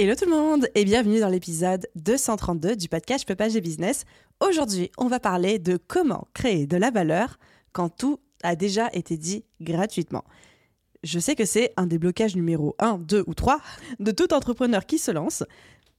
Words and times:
Hello 0.00 0.14
tout 0.14 0.26
le 0.26 0.30
monde 0.30 0.68
et 0.76 0.84
bienvenue 0.84 1.18
dans 1.18 1.28
l'épisode 1.28 1.88
232 1.96 2.76
du 2.76 2.88
podcast 2.88 3.26
Peuplage 3.26 3.54
des 3.54 3.60
Business. 3.60 4.04
Aujourd'hui, 4.38 4.92
on 4.96 5.08
va 5.08 5.18
parler 5.18 5.58
de 5.58 5.76
comment 5.76 6.28
créer 6.34 6.68
de 6.68 6.76
la 6.76 6.92
valeur 6.92 7.36
quand 7.72 7.88
tout 7.88 8.20
a 8.44 8.54
déjà 8.54 8.90
été 8.92 9.16
dit 9.16 9.44
gratuitement. 9.60 10.22
Je 11.02 11.18
sais 11.18 11.34
que 11.34 11.44
c'est 11.44 11.72
un 11.76 11.88
des 11.88 11.98
blocages 11.98 12.36
numéro 12.36 12.76
1, 12.78 12.98
2 12.98 13.24
ou 13.26 13.34
3 13.34 13.60
de 13.98 14.12
tout 14.12 14.32
entrepreneur 14.32 14.86
qui 14.86 14.98
se 14.98 15.10
lance, 15.10 15.42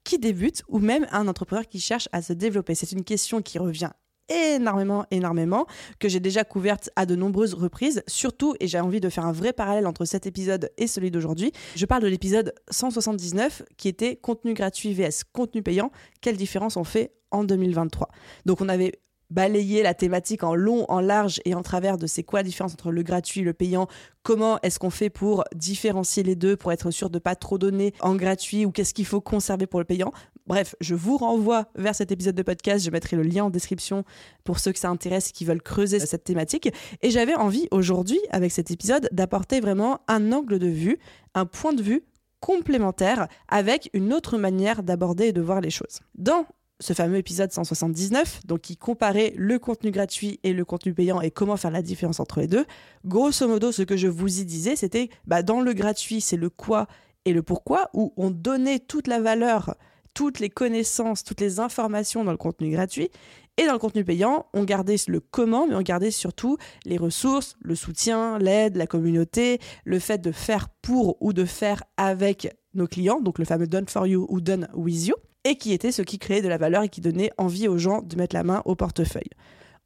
qui 0.06 0.18
débute 0.18 0.64
ou 0.70 0.80
même 0.80 1.06
un 1.12 1.28
entrepreneur 1.28 1.68
qui 1.68 1.82
cherche 1.82 2.08
à 2.14 2.22
se 2.22 2.32
développer. 2.32 2.76
C'est 2.76 2.94
une 2.94 3.04
question 3.04 3.42
qui 3.42 3.60
revient 3.60 3.92
énormément, 4.30 5.06
énormément, 5.12 5.66
que 6.00 6.10
j'ai 6.10 6.20
déjà 6.20 6.44
couverte 6.44 6.90
à 6.96 7.06
de 7.06 7.16
nombreuses 7.16 7.54
reprises, 7.54 8.04
surtout, 8.08 8.56
et 8.60 8.68
j'ai 8.68 8.80
envie 8.80 9.00
de 9.00 9.10
faire 9.10 9.26
un 9.26 9.32
vrai 9.32 9.54
parallèle 9.54 9.88
entre 9.88 10.06
cet 10.06 10.26
épisode 10.26 10.72
et 10.78 10.88
celui 10.88 11.12
d'aujourd'hui. 11.12 11.52
Je 11.76 11.86
parle 11.86 12.04
de 12.04 12.08
l'épisode 12.08 12.54
179 12.70 13.64
qui 13.78 13.88
était 13.88 14.16
contenu 14.16 14.54
gratuit 14.54 14.94
vs 14.94 15.24
contenu 15.34 15.64
payant. 15.64 15.92
Quelle 16.22 16.38
différence 16.38 16.78
on 16.78 16.84
fait 16.84 17.14
en 17.32 17.44
2023 17.44 18.10
Donc 18.46 18.62
on 18.62 18.70
avait 18.70 19.00
balayé 19.30 19.84
la 19.84 19.94
thématique 19.94 20.44
en 20.44 20.56
long, 20.56 20.86
en 20.90 21.02
large 21.02 21.40
et 21.46 21.54
en 21.54 21.62
travers 21.62 21.98
de 21.98 22.08
c'est 22.08 22.24
quoi 22.24 22.40
la 22.40 22.44
différence 22.44 22.74
entre 22.74 22.92
le 22.92 23.04
gratuit 23.04 23.42
et 23.42 23.44
le 23.44 23.54
payant, 23.54 23.88
comment 24.24 24.60
est-ce 24.64 24.80
qu'on 24.80 24.90
fait 24.90 25.10
pour 25.10 25.44
différencier 25.56 26.24
les 26.24 26.36
deux, 26.36 26.56
pour 26.56 26.72
être 26.72 26.92
sûr 26.92 27.10
de 27.10 27.20
pas 27.20 27.36
trop 27.36 27.58
donner 27.58 27.94
en 28.00 28.16
gratuit 28.16 28.66
ou 28.66 28.72
qu'est-ce 28.72 28.94
qu'il 28.94 29.06
faut 29.06 29.22
conserver 29.22 29.68
pour 29.68 29.80
le 29.80 29.86
payant? 29.86 30.12
Bref, 30.50 30.74
je 30.82 30.96
vous 30.96 31.16
renvoie 31.16 31.68
vers 31.76 31.94
cet 31.94 32.12
épisode 32.12 32.34
de 32.34 32.42
podcast. 32.42 32.84
Je 32.84 32.90
mettrai 32.90 33.16
le 33.16 33.22
lien 33.22 33.44
en 33.44 33.50
description 33.52 34.04
pour 34.44 34.58
ceux 34.58 34.72
que 34.72 34.80
ça 34.80 34.90
intéresse 34.90 35.32
qui 35.32 35.46
veulent 35.46 35.62
creuser 35.62 36.00
cette 36.00 36.24
thématique. 36.24 36.74
Et 37.04 37.12
j'avais 37.12 37.36
envie 37.36 37.68
aujourd'hui, 37.70 38.20
avec 38.32 38.52
cet 38.52 38.72
épisode, 38.72 39.08
d'apporter 39.12 39.60
vraiment 39.60 40.02
un 40.08 40.32
angle 40.32 40.58
de 40.58 40.66
vue, 40.66 40.98
un 41.36 41.46
point 41.46 41.74
de 41.74 41.84
vue 41.84 42.04
complémentaire 42.40 43.28
avec 43.48 43.92
une 43.94 44.12
autre 44.12 44.40
manière 44.40 44.82
d'aborder 44.82 45.26
et 45.26 45.34
de 45.34 45.42
voir 45.42 45.62
les 45.62 45.70
choses. 45.70 46.00
Dans 46.16 46.48
ce 46.80 46.94
fameux 46.94 47.18
épisode 47.18 47.52
179, 47.52 48.48
donc 48.48 48.62
qui 48.62 48.76
comparait 48.76 49.34
le 49.38 49.60
contenu 49.60 49.92
gratuit 49.92 50.40
et 50.42 50.54
le 50.54 50.66
contenu 50.66 50.96
payant 50.96 51.22
et 51.22 51.30
comment 51.30 51.58
faire 51.58 51.70
la 51.70 51.84
différence 51.84 52.20
entre 52.20 52.40
les 52.40 52.48
deux. 52.48 52.66
Grosso 53.06 53.48
modo, 53.48 53.72
ce 53.72 53.84
que 53.84 53.98
je 53.98 54.08
vous 54.08 54.40
y 54.40 54.46
disais, 54.46 54.76
c'était 54.76 55.10
bah, 55.28 55.44
dans 55.44 55.62
le 55.62 55.74
gratuit, 55.74 56.22
c'est 56.22 56.38
le 56.38 56.50
quoi 56.50 56.88
et 57.26 57.34
le 57.34 57.44
pourquoi, 57.44 57.92
où 57.94 58.14
on 58.18 58.32
donnait 58.32 58.80
toute 58.80 59.06
la 59.06 59.20
valeur 59.20 59.76
toutes 60.20 60.42
les 60.42 60.50
connaissances, 60.50 61.24
toutes 61.24 61.40
les 61.40 61.62
informations 61.62 62.26
dans 62.26 62.32
le 62.32 62.38
contenu 62.38 62.72
gratuit. 62.72 63.10
Et 63.56 63.66
dans 63.66 63.72
le 63.72 63.80
contenu 63.80 64.04
payant, 64.04 64.48
on 64.54 64.66
gardait 64.66 64.98
le 65.08 65.22
comment, 65.22 65.66
mais 65.66 65.76
on 65.76 65.82
gardait 65.82 66.12
surtout 66.12 66.58
les 66.84 66.98
ressources, 66.98 67.56
le 67.62 67.74
soutien, 67.74 68.38
l'aide, 68.38 68.76
la 68.76 68.86
communauté, 68.86 69.60
le 69.86 69.98
fait 69.98 70.18
de 70.18 70.34
faire 70.34 70.68
pour 70.82 71.16
ou 71.22 71.32
de 71.32 71.46
faire 71.46 71.86
avec 71.96 72.54
nos 72.74 72.86
clients, 72.86 73.22
donc 73.22 73.40
le 73.40 73.46
fameux 73.46 73.66
done 73.66 73.88
for 73.88 74.08
you 74.08 74.26
ou 74.28 74.42
done 74.42 74.68
with 74.74 75.08
you, 75.08 75.16
et 75.46 75.56
qui 75.56 75.72
était 75.72 75.94
ce 75.94 76.02
qui 76.02 76.20
créait 76.20 76.42
de 76.42 76.50
la 76.50 76.58
valeur 76.58 76.84
et 76.84 76.90
qui 76.90 77.00
donnait 77.00 77.32
envie 77.38 77.70
aux 77.70 77.78
gens 77.78 78.02
de 78.02 78.18
mettre 78.18 78.36
la 78.36 78.44
main 78.44 78.62
au 78.66 78.76
portefeuille. 78.76 79.30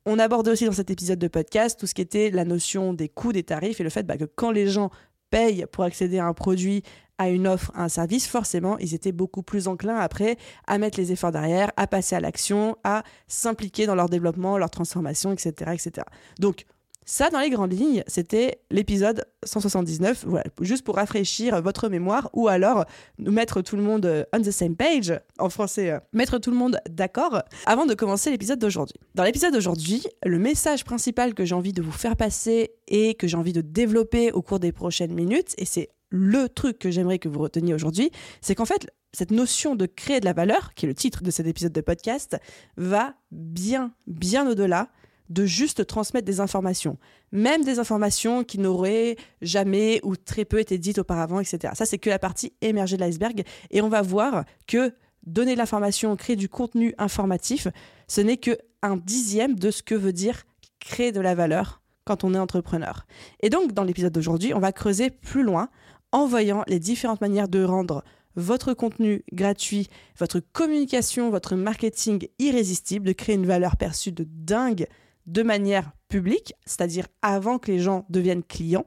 On 0.07 0.17
abordait 0.17 0.49
aussi 0.49 0.65
dans 0.65 0.71
cet 0.71 0.89
épisode 0.89 1.19
de 1.19 1.27
podcast 1.27 1.79
tout 1.79 1.85
ce 1.85 1.93
qui 1.93 2.01
était 2.01 2.31
la 2.31 2.43
notion 2.43 2.93
des 2.93 3.07
coûts, 3.07 3.33
des 3.33 3.43
tarifs 3.43 3.79
et 3.79 3.83
le 3.83 3.91
fait 3.91 4.01
bah, 4.01 4.17
que 4.17 4.25
quand 4.25 4.49
les 4.49 4.65
gens 4.65 4.89
payent 5.29 5.67
pour 5.71 5.83
accéder 5.83 6.17
à 6.17 6.25
un 6.25 6.33
produit, 6.33 6.81
à 7.17 7.29
une 7.29 7.47
offre, 7.47 7.71
à 7.75 7.83
un 7.83 7.89
service, 7.89 8.27
forcément, 8.27 8.77
ils 8.79 8.93
étaient 8.93 9.11
beaucoup 9.11 9.43
plus 9.43 9.67
enclins 9.67 9.97
après 9.97 10.37
à 10.67 10.77
mettre 10.77 10.99
les 10.99 11.11
efforts 11.11 11.31
derrière, 11.31 11.71
à 11.77 11.87
passer 11.87 12.15
à 12.15 12.19
l'action, 12.19 12.77
à 12.83 13.03
s'impliquer 13.27 13.85
dans 13.85 13.95
leur 13.95 14.09
développement, 14.09 14.57
leur 14.57 14.69
transformation, 14.69 15.31
etc., 15.31 15.71
etc. 15.73 16.05
Donc, 16.39 16.65
ça, 17.05 17.29
dans 17.29 17.39
les 17.39 17.49
grandes 17.49 17.73
lignes, 17.73 18.03
c'était 18.07 18.59
l'épisode 18.71 19.25
179, 19.43 20.23
voilà, 20.25 20.45
juste 20.61 20.85
pour 20.85 20.95
rafraîchir 20.95 21.61
votre 21.61 21.89
mémoire, 21.89 22.29
ou 22.33 22.47
alors 22.47 22.85
nous 23.17 23.31
mettre 23.31 23.61
tout 23.61 23.75
le 23.75 23.83
monde 23.83 24.05
euh, 24.05 24.23
on 24.33 24.41
the 24.41 24.51
same 24.51 24.75
page, 24.75 25.13
en 25.37 25.49
français, 25.49 25.91
euh, 25.91 25.99
mettre 26.13 26.37
tout 26.37 26.51
le 26.51 26.55
monde 26.55 26.79
d'accord, 26.89 27.41
avant 27.65 27.85
de 27.85 27.93
commencer 27.93 28.31
l'épisode 28.31 28.59
d'aujourd'hui. 28.59 28.95
Dans 29.15 29.23
l'épisode 29.23 29.53
d'aujourd'hui, 29.53 30.03
le 30.25 30.39
message 30.39 30.85
principal 30.85 31.33
que 31.33 31.43
j'ai 31.43 31.55
envie 31.55 31.73
de 31.73 31.81
vous 31.81 31.91
faire 31.91 32.15
passer 32.15 32.71
et 32.87 33.15
que 33.15 33.27
j'ai 33.27 33.37
envie 33.37 33.53
de 33.53 33.61
développer 33.61 34.31
au 34.31 34.41
cours 34.41 34.59
des 34.59 34.71
prochaines 34.71 35.13
minutes, 35.13 35.53
et 35.57 35.65
c'est 35.65 35.89
le 36.13 36.47
truc 36.47 36.77
que 36.77 36.91
j'aimerais 36.91 37.17
que 37.17 37.27
vous 37.27 37.39
reteniez 37.39 37.73
aujourd'hui, 37.73 38.11
c'est 38.39 38.53
qu'en 38.53 38.65
fait, 38.65 38.87
cette 39.13 39.31
notion 39.31 39.75
de 39.75 39.87
créer 39.87 40.19
de 40.19 40.25
la 40.25 40.33
valeur, 40.33 40.75
qui 40.75 40.85
est 40.85 40.87
le 40.87 40.93
titre 40.93 41.23
de 41.23 41.31
cet 41.31 41.47
épisode 41.47 41.73
de 41.73 41.81
podcast, 41.81 42.37
va 42.77 43.15
bien, 43.31 43.93
bien 44.05 44.47
au-delà 44.47 44.89
de 45.29 45.45
juste 45.47 45.87
transmettre 45.87 46.25
des 46.25 46.39
informations, 46.39 46.99
même 47.31 47.63
des 47.63 47.79
informations 47.79 48.43
qui 48.43 48.59
n'auraient 48.59 49.15
jamais 49.41 50.01
ou 50.03 50.15
très 50.15 50.45
peu 50.45 50.59
été 50.59 50.77
dites 50.77 50.99
auparavant, 50.99 51.39
etc. 51.39 51.73
Ça, 51.75 51.87
c'est 51.87 51.97
que 51.97 52.11
la 52.11 52.19
partie 52.19 52.53
émergée 52.61 52.95
de 52.95 53.01
l'iceberg, 53.01 53.43
et 53.71 53.81
on 53.81 53.89
va 53.89 54.03
voir 54.03 54.45
que 54.67 54.93
donner 55.25 55.53
de 55.53 55.57
l'information, 55.57 56.15
créer 56.15 56.35
du 56.35 56.47
contenu 56.47 56.93
informatif, 56.99 57.67
ce 58.07 58.21
n'est 58.21 58.37
que 58.37 58.55
un 58.83 58.97
dixième 58.97 59.57
de 59.57 59.71
ce 59.71 59.81
que 59.81 59.95
veut 59.95 60.13
dire 60.13 60.43
créer 60.79 61.11
de 61.11 61.21
la 61.21 61.33
valeur 61.33 61.81
quand 62.05 62.23
on 62.23 62.33
est 62.33 62.39
entrepreneur. 62.39 63.05
Et 63.39 63.49
donc, 63.49 63.71
dans 63.71 63.83
l'épisode 63.83 64.13
d'aujourd'hui, 64.13 64.53
on 64.53 64.59
va 64.59 64.71
creuser 64.71 65.09
plus 65.09 65.43
loin 65.43 65.69
en 66.13 66.27
voyant 66.27 66.63
les 66.67 66.79
différentes 66.79 67.19
manières 67.19 67.49
de 67.49 67.63
rendre 67.63 68.03
votre 68.35 68.73
contenu 68.73 69.23
gratuit, 69.33 69.89
votre 70.17 70.39
communication, 70.39 71.29
votre 71.29 71.55
marketing 71.55 72.27
irrésistible, 72.39 73.05
de 73.05 73.11
créer 73.11 73.35
une 73.35 73.45
valeur 73.45 73.75
perçue 73.75 74.11
de 74.11 74.25
dingue 74.29 74.87
de 75.25 75.43
manière 75.43 75.91
publique, 76.09 76.53
c'est-à-dire 76.65 77.07
avant 77.21 77.57
que 77.57 77.71
les 77.71 77.79
gens 77.79 78.05
deviennent 78.09 78.43
clients, 78.43 78.85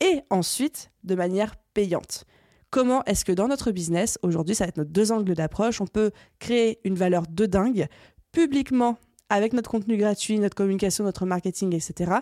et 0.00 0.20
ensuite 0.30 0.90
de 1.04 1.14
manière 1.14 1.56
payante. 1.74 2.24
Comment 2.70 3.04
est-ce 3.04 3.24
que 3.24 3.32
dans 3.32 3.48
notre 3.48 3.70
business, 3.70 4.18
aujourd'hui, 4.22 4.54
ça 4.54 4.64
va 4.64 4.68
être 4.68 4.78
notre 4.78 4.90
deux 4.90 5.12
angles 5.12 5.34
d'approche, 5.34 5.80
on 5.80 5.86
peut 5.86 6.10
créer 6.38 6.80
une 6.84 6.94
valeur 6.94 7.24
de 7.28 7.46
dingue 7.46 7.86
publiquement 8.32 8.98
avec 9.28 9.52
notre 9.52 9.70
contenu 9.70 9.96
gratuit, 9.96 10.38
notre 10.38 10.54
communication, 10.54 11.04
notre 11.04 11.26
marketing, 11.26 11.74
etc. 11.74 12.12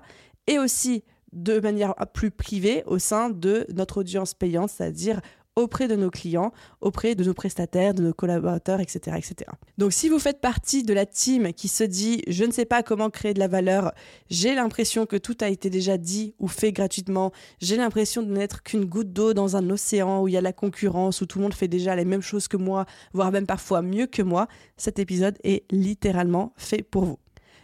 Et 0.46 0.58
aussi 0.58 1.04
de 1.32 1.60
manière 1.60 1.94
plus 2.12 2.30
privée 2.30 2.82
au 2.86 2.98
sein 2.98 3.30
de 3.30 3.66
notre 3.74 3.98
audience 3.98 4.34
payante, 4.34 4.70
c'est-à-dire 4.70 5.20
auprès 5.56 5.88
de 5.88 5.96
nos 5.96 6.10
clients, 6.10 6.52
auprès 6.80 7.14
de 7.14 7.24
nos 7.24 7.34
prestataires, 7.34 7.94
de 7.94 8.02
nos 8.02 8.12
collaborateurs, 8.12 8.80
etc., 8.80 9.16
etc. 9.18 9.50
Donc 9.78 9.92
si 9.92 10.08
vous 10.08 10.19
faites 10.19 10.40
partie 10.40 10.82
de 10.82 10.94
la 10.94 11.06
team 11.06 11.52
qui 11.52 11.69
se 11.69 11.84
dit 11.84 12.22
je 12.28 12.44
ne 12.44 12.52
sais 12.52 12.64
pas 12.64 12.82
comment 12.82 13.10
créer 13.10 13.34
de 13.34 13.38
la 13.38 13.48
valeur, 13.48 13.92
j'ai 14.30 14.54
l'impression 14.54 15.06
que 15.06 15.16
tout 15.16 15.36
a 15.40 15.48
été 15.48 15.70
déjà 15.70 15.98
dit 15.98 16.34
ou 16.38 16.48
fait 16.48 16.72
gratuitement, 16.72 17.32
j'ai 17.60 17.76
l'impression 17.76 18.22
de 18.22 18.32
n'être 18.32 18.62
qu'une 18.62 18.84
goutte 18.84 19.12
d'eau 19.12 19.34
dans 19.34 19.56
un 19.56 19.69
océan 19.70 20.22
où 20.22 20.28
il 20.28 20.34
y 20.34 20.36
a 20.36 20.40
la 20.40 20.52
concurrence, 20.52 21.20
où 21.20 21.26
tout 21.26 21.38
le 21.38 21.44
monde 21.44 21.54
fait 21.54 21.69
déjà 21.69 21.96
les 21.96 22.04
mêmes 22.04 22.22
choses 22.22 22.48
que 22.48 22.56
moi, 22.56 22.86
voire 23.12 23.32
même 23.32 23.46
parfois 23.46 23.82
mieux 23.82 24.06
que 24.06 24.22
moi, 24.22 24.46
cet 24.76 24.98
épisode 24.98 25.36
est 25.44 25.64
littéralement 25.70 26.52
fait 26.56 26.82
pour 26.82 27.05
vous. 27.05 27.19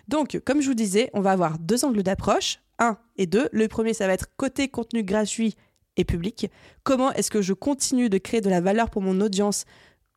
Donc, 0.08 0.40
comme 0.44 0.60
je 0.60 0.68
vous 0.68 0.74
disais, 0.74 1.10
on 1.14 1.20
va 1.20 1.32
avoir 1.32 1.58
deux 1.58 1.84
angles 1.84 2.02
d'approche. 2.02 2.60
1 2.78 2.96
et 3.16 3.26
2. 3.26 3.48
Le 3.52 3.68
premier, 3.68 3.94
ça 3.94 4.06
va 4.06 4.12
être 4.12 4.28
côté 4.36 4.68
contenu 4.68 5.02
gratuit 5.02 5.56
et 5.96 6.04
public. 6.04 6.50
Comment 6.84 7.12
est-ce 7.12 7.30
que 7.30 7.42
je 7.42 7.52
continue 7.52 8.08
de 8.08 8.18
créer 8.18 8.40
de 8.40 8.50
la 8.50 8.60
valeur 8.60 8.90
pour 8.90 9.02
mon 9.02 9.20
audience, 9.20 9.64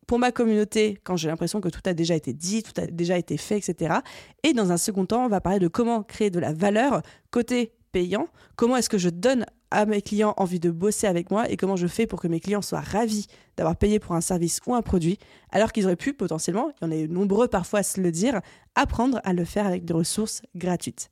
pour 0.08 0.20
ma 0.20 0.32
communauté, 0.32 0.98
quand 1.04 1.16
j'ai 1.16 1.30
l'impression 1.30 1.62
que 1.62 1.70
tout 1.70 1.82
a 1.86 1.94
déjà 1.94 2.16
été 2.16 2.34
dit, 2.34 2.64
tout 2.64 2.80
a 2.82 2.88
déjà 2.88 3.18
été 3.18 3.38
fait, 3.38 3.58
etc. 3.58 4.00
Et 4.44 4.54
dans 4.54 4.72
un 4.72 4.78
second 4.78 5.06
temps, 5.06 5.26
on 5.26 5.30
va 5.30 5.42
parler 5.42 5.60
de 5.60 5.68
comment 5.68 6.04
créer 6.04 6.30
de 6.30 6.40
la 6.40 6.52
valeur 6.52 7.02
côté 7.32 7.74
payant. 7.92 8.28
Comment 8.56 8.78
est-ce 8.78 8.90
que 8.90 8.98
je 8.98 9.10
donne 9.10 9.46
à 9.72 9.86
mes 9.86 10.02
clients 10.02 10.34
envie 10.38 10.60
de 10.60 10.72
bosser 10.72 11.08
avec 11.08 11.30
moi 11.30 11.50
et 11.50 11.58
comment 11.58 11.76
je 11.76 11.88
fais 11.88 12.08
pour 12.08 12.20
que 12.20 12.28
mes 12.28 12.40
clients 12.40 12.62
soient 12.62 12.82
ravis 12.82 13.28
d'avoir 13.56 13.76
payé 13.76 14.00
pour 14.00 14.16
un 14.16 14.22
service 14.22 14.60
ou 14.66 14.74
un 14.74 14.82
produit, 14.82 15.20
alors 15.52 15.72
qu'ils 15.72 15.86
auraient 15.86 15.96
pu 15.96 16.14
potentiellement, 16.14 16.72
il 16.82 16.86
y 16.86 16.88
en 16.88 16.92
a 16.92 17.08
nombreux 17.08 17.48
parfois 17.48 17.80
à 17.80 17.84
se 17.84 18.02
le 18.02 18.12
dire, 18.12 18.42
apprendre 18.76 19.22
à 19.24 19.34
le 19.34 19.46
faire 19.46 19.68
avec 19.68 19.86
des 19.86 19.94
ressources 19.94 20.42
gratuites. 20.56 21.10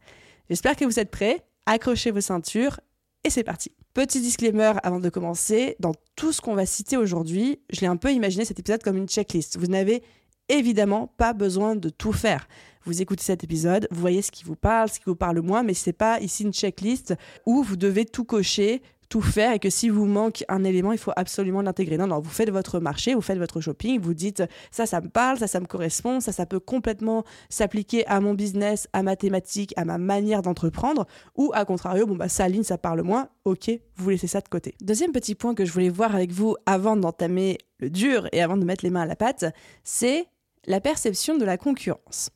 J'espère 0.50 0.76
que 0.76 0.86
vous 0.86 1.00
êtes 1.00 1.12
prêts. 1.12 1.44
Accrochez 1.66 2.12
vos 2.12 2.22
ceintures 2.22 2.80
et 3.24 3.30
c'est 3.30 3.44
parti. 3.44 3.72
Petit 3.94 4.22
disclaimer 4.22 4.74
avant 4.84 5.00
de 5.00 5.10
commencer, 5.10 5.76
dans 5.80 5.94
tout 6.16 6.32
ce 6.32 6.40
qu'on 6.40 6.56
va 6.56 6.66
citer 6.66 6.96
aujourd'hui, 6.96 7.60
je 7.70 7.82
l'ai 7.82 7.88
un 7.88 7.98
peu 7.98 8.14
imaginé 8.14 8.46
cet 8.46 8.60
épisode 8.60 8.82
comme 8.82 8.96
une 8.96 9.10
checklist. 9.10 9.58
Vous 9.58 9.68
n'avez 9.68 10.04
évidemment 10.48 11.08
pas 11.18 11.34
besoin 11.34 11.76
de 11.76 11.90
tout 11.90 12.14
faire. 12.14 12.48
Vous 12.86 13.02
écoutez 13.02 13.24
cet 13.24 13.44
épisode, 13.44 13.88
vous 13.92 14.00
voyez 14.00 14.22
ce 14.22 14.32
qui 14.32 14.46
vous 14.46 14.56
parle, 14.56 14.88
ce 14.88 15.00
qui 15.00 15.06
vous 15.08 15.16
parle 15.16 15.42
moins, 15.42 15.62
mais 15.62 15.74
ce 15.74 15.90
n'est 15.90 15.94
pas 15.94 16.22
ici 16.22 16.44
une 16.44 16.54
checklist 16.54 17.16
où 17.46 17.64
vous 17.64 17.76
devez 17.76 18.06
tout 18.06 18.24
cocher, 18.24 18.82
tout 19.10 19.22
faire 19.22 19.54
et 19.54 19.60
que 19.60 19.70
si 19.70 19.90
vous 19.90 20.06
manque 20.06 20.44
un 20.50 20.64
élément, 20.64 20.92
il 20.92 20.98
faut 20.98 21.12
absolument 21.16 21.62
l'intégrer. 21.62 21.98
Non, 21.98 22.08
non, 22.08 22.20
vous 22.20 22.30
faites 22.30 22.50
votre 22.50 22.80
marché, 22.80 23.14
vous 23.14 23.22
faites 23.22 23.38
votre 23.38 23.62
shopping, 23.62 24.00
vous 24.00 24.14
dites 24.14 24.44
ça, 24.72 24.86
ça 24.86 25.02
me 25.02 25.10
parle, 25.10 25.38
ça, 25.38 25.48
ça 25.48 25.60
me 25.60 25.66
correspond, 25.66 26.20
ça, 26.20 26.32
ça 26.32 26.46
peut 26.46 26.60
complètement 26.60 27.24
s'appliquer 27.50 28.06
à 28.08 28.20
mon 28.20 28.34
business, 28.34 28.88
à 28.94 29.04
ma 29.04 29.16
thématique, 29.16 29.74
à 29.78 29.86
ma 29.86 29.98
manière 29.98 30.42
d'entreprendre, 30.42 31.06
ou 31.36 31.52
à 31.54 31.66
contrario, 31.66 32.06
bon, 32.06 32.16
bah, 32.16 32.30
ça 32.30 32.46
aligne, 32.46 32.64
ça 32.64 32.78
parle 32.78 33.02
moins, 33.02 33.30
ok, 33.46 33.72
vous 33.96 34.10
laissez 34.10 34.28
ça 34.28 34.42
de 34.42 34.48
côté. 34.48 34.76
Deuxième 34.82 35.12
petit 35.12 35.36
point 35.36 35.56
que 35.56 35.66
je 35.66 35.72
voulais 35.72 35.90
voir 35.90 36.16
avec 36.16 36.32
vous 36.32 36.56
avant 36.66 36.96
d'entamer 36.96 37.58
le 37.80 37.90
dur 37.90 38.28
et 38.32 38.42
avant 38.42 38.58
de 38.58 38.66
mettre 38.66 38.84
les 38.84 38.90
mains 38.90 39.02
à 39.02 39.06
la 39.06 39.16
pâte, 39.16 39.46
c'est 39.84 40.28
la 40.66 40.82
perception 40.82 41.38
de 41.38 41.46
la 41.46 41.58
concurrence. 41.58 42.30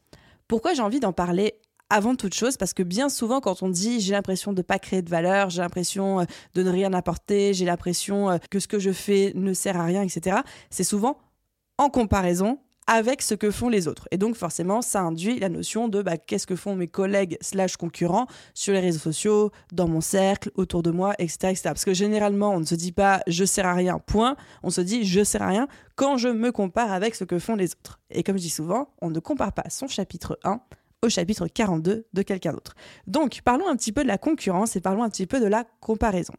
Pourquoi 0.47 0.73
j'ai 0.73 0.81
envie 0.81 0.99
d'en 0.99 1.13
parler 1.13 1.60
avant 1.91 2.15
toute 2.15 2.33
chose 2.33 2.57
parce 2.57 2.73
que 2.73 2.83
bien 2.83 3.09
souvent 3.09 3.41
quand 3.41 3.61
on 3.61 3.69
dit 3.69 3.99
j'ai 3.99 4.13
l'impression 4.13 4.53
de 4.53 4.61
pas 4.61 4.79
créer 4.79 5.01
de 5.01 5.09
valeur, 5.09 5.49
j'ai 5.49 5.61
l'impression 5.61 6.21
euh, 6.21 6.25
de 6.55 6.63
ne 6.63 6.69
rien 6.69 6.93
apporter, 6.93 7.53
j'ai 7.53 7.65
l'impression 7.65 8.31
euh, 8.31 8.37
que 8.49 8.59
ce 8.59 8.67
que 8.67 8.79
je 8.79 8.91
fais 8.91 9.33
ne 9.35 9.53
sert 9.53 9.77
à 9.77 9.83
rien, 9.83 10.01
etc., 10.01 10.37
c'est 10.69 10.85
souvent 10.85 11.17
en 11.77 11.89
comparaison 11.89 12.59
avec 12.87 13.21
ce 13.21 13.35
que 13.35 13.51
font 13.51 13.69
les 13.69 13.87
autres. 13.87 14.07
Et 14.11 14.17
donc 14.17 14.35
forcément, 14.35 14.81
ça 14.81 15.01
induit 15.01 15.39
la 15.39 15.49
notion 15.49 15.87
de 15.87 16.01
bah, 16.01 16.17
qu'est-ce 16.17 16.47
que 16.47 16.55
font 16.55 16.75
mes 16.75 16.87
collègues 16.87 17.37
slash 17.41 17.77
concurrents 17.77 18.27
sur 18.53 18.73
les 18.73 18.79
réseaux 18.79 18.99
sociaux, 18.99 19.51
dans 19.71 19.87
mon 19.87 20.01
cercle, 20.01 20.51
autour 20.55 20.83
de 20.83 20.91
moi, 20.91 21.13
etc., 21.19 21.37
etc. 21.51 21.61
Parce 21.65 21.85
que 21.85 21.93
généralement, 21.93 22.51
on 22.51 22.59
ne 22.59 22.65
se 22.65 22.75
dit 22.75 22.91
pas 22.91 23.21
je 23.27 23.45
sers 23.45 23.65
à 23.65 23.73
rien, 23.73 23.99
point. 23.99 24.35
On 24.63 24.69
se 24.69 24.81
dit 24.81 25.05
je 25.05 25.23
sers 25.23 25.41
à 25.41 25.47
rien 25.47 25.67
quand 25.95 26.17
je 26.17 26.29
me 26.29 26.51
compare 26.51 26.91
avec 26.91 27.15
ce 27.15 27.23
que 27.23 27.37
font 27.37 27.55
les 27.55 27.71
autres. 27.73 27.99
Et 28.09 28.23
comme 28.23 28.37
je 28.37 28.43
dis 28.43 28.49
souvent, 28.49 28.89
on 29.01 29.09
ne 29.09 29.19
compare 29.19 29.53
pas 29.53 29.69
son 29.69 29.87
chapitre 29.87 30.39
1 30.43 30.59
au 31.03 31.09
chapitre 31.09 31.47
42 31.47 32.05
de 32.13 32.21
quelqu'un 32.21 32.53
d'autre. 32.53 32.75
Donc, 33.07 33.41
parlons 33.43 33.67
un 33.67 33.75
petit 33.75 33.91
peu 33.91 34.03
de 34.03 34.07
la 34.07 34.17
concurrence 34.17 34.75
et 34.75 34.81
parlons 34.81 35.03
un 35.03 35.09
petit 35.09 35.25
peu 35.25 35.39
de 35.39 35.47
la 35.47 35.65
comparaison. 35.79 36.33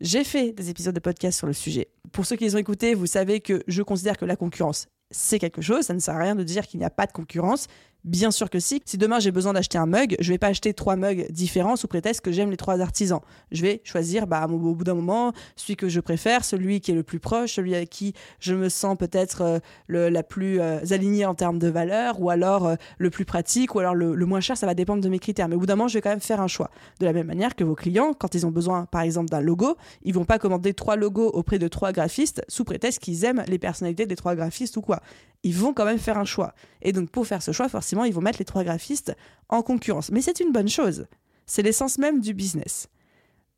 J'ai 0.00 0.24
fait 0.24 0.52
des 0.52 0.70
épisodes 0.70 0.94
de 0.94 1.00
podcast 1.00 1.38
sur 1.38 1.46
le 1.46 1.52
sujet. 1.52 1.88
Pour 2.12 2.26
ceux 2.26 2.36
qui 2.36 2.44
les 2.44 2.54
ont 2.54 2.58
écoutés, 2.58 2.94
vous 2.94 3.06
savez 3.06 3.40
que 3.40 3.62
je 3.66 3.82
considère 3.82 4.16
que 4.16 4.24
la 4.24 4.36
concurrence, 4.36 4.88
c'est 5.10 5.38
quelque 5.38 5.62
chose. 5.62 5.84
Ça 5.84 5.94
ne 5.94 5.98
sert 5.98 6.14
à 6.14 6.18
rien 6.18 6.34
de 6.34 6.42
dire 6.42 6.66
qu'il 6.66 6.78
n'y 6.78 6.86
a 6.86 6.90
pas 6.90 7.06
de 7.06 7.12
concurrence. 7.12 7.66
Bien 8.04 8.30
sûr 8.30 8.48
que 8.48 8.60
si. 8.60 8.80
Si 8.86 8.96
demain 8.96 9.18
j'ai 9.18 9.30
besoin 9.30 9.52
d'acheter 9.52 9.76
un 9.76 9.84
mug, 9.84 10.16
je 10.20 10.32
vais 10.32 10.38
pas 10.38 10.46
acheter 10.46 10.72
trois 10.72 10.96
mugs 10.96 11.30
différents 11.30 11.76
sous 11.76 11.86
prétexte 11.86 12.22
que 12.22 12.32
j'aime 12.32 12.50
les 12.50 12.56
trois 12.56 12.80
artisans. 12.80 13.20
Je 13.52 13.60
vais 13.60 13.82
choisir, 13.84 14.26
bah, 14.26 14.46
au 14.48 14.74
bout 14.74 14.84
d'un 14.84 14.94
moment, 14.94 15.32
celui 15.54 15.76
que 15.76 15.90
je 15.90 16.00
préfère, 16.00 16.42
celui 16.44 16.80
qui 16.80 16.92
est 16.92 16.94
le 16.94 17.02
plus 17.02 17.20
proche, 17.20 17.54
celui 17.54 17.74
avec 17.74 17.90
qui 17.90 18.14
je 18.38 18.54
me 18.54 18.70
sens 18.70 18.96
peut-être 18.96 19.60
euh, 19.90 20.10
la 20.10 20.22
plus 20.22 20.60
euh, 20.60 20.78
alignée 20.90 21.26
en 21.26 21.34
termes 21.34 21.58
de 21.58 21.68
valeur, 21.68 22.22
ou 22.22 22.30
alors 22.30 22.66
euh, 22.66 22.76
le 22.96 23.10
plus 23.10 23.26
pratique, 23.26 23.74
ou 23.74 23.80
alors 23.80 23.94
le, 23.94 24.14
moins 24.24 24.40
cher. 24.40 24.56
Ça 24.56 24.66
va 24.66 24.74
dépendre 24.74 25.02
de 25.02 25.08
mes 25.10 25.18
critères. 25.18 25.48
Mais 25.48 25.56
au 25.56 25.58
bout 25.58 25.66
d'un 25.66 25.76
moment, 25.76 25.88
je 25.88 25.94
vais 25.94 26.00
quand 26.00 26.10
même 26.10 26.20
faire 26.20 26.40
un 26.40 26.48
choix. 26.48 26.70
De 27.00 27.04
la 27.04 27.12
même 27.12 27.26
manière 27.26 27.54
que 27.54 27.64
vos 27.64 27.74
clients, 27.74 28.14
quand 28.14 28.34
ils 28.34 28.46
ont 28.46 28.50
besoin, 28.50 28.86
par 28.86 29.02
exemple, 29.02 29.28
d'un 29.28 29.42
logo, 29.42 29.76
ils 30.04 30.14
vont 30.14 30.24
pas 30.24 30.38
commander 30.38 30.72
trois 30.72 30.96
logos 30.96 31.28
auprès 31.28 31.58
de 31.58 31.68
trois 31.68 31.92
graphistes 31.92 32.42
sous 32.48 32.64
prétexte 32.64 33.00
qu'ils 33.00 33.24
aiment 33.24 33.44
les 33.46 33.58
personnalités 33.58 34.06
des 34.06 34.16
trois 34.16 34.34
graphistes 34.34 34.78
ou 34.78 34.80
quoi. 34.80 35.00
Ils 35.42 35.54
vont 35.54 35.72
quand 35.72 35.84
même 35.84 35.98
faire 35.98 36.18
un 36.18 36.24
choix. 36.24 36.54
Et 36.82 36.92
donc 36.92 37.10
pour 37.10 37.26
faire 37.26 37.42
ce 37.42 37.52
choix, 37.52 37.68
forcément, 37.68 38.04
ils 38.04 38.12
vont 38.12 38.20
mettre 38.20 38.38
les 38.38 38.44
trois 38.44 38.64
graphistes 38.64 39.16
en 39.48 39.62
concurrence. 39.62 40.10
Mais 40.10 40.20
c'est 40.20 40.40
une 40.40 40.52
bonne 40.52 40.68
chose. 40.68 41.06
C'est 41.46 41.62
l'essence 41.62 41.98
même 41.98 42.20
du 42.20 42.34
business. 42.34 42.88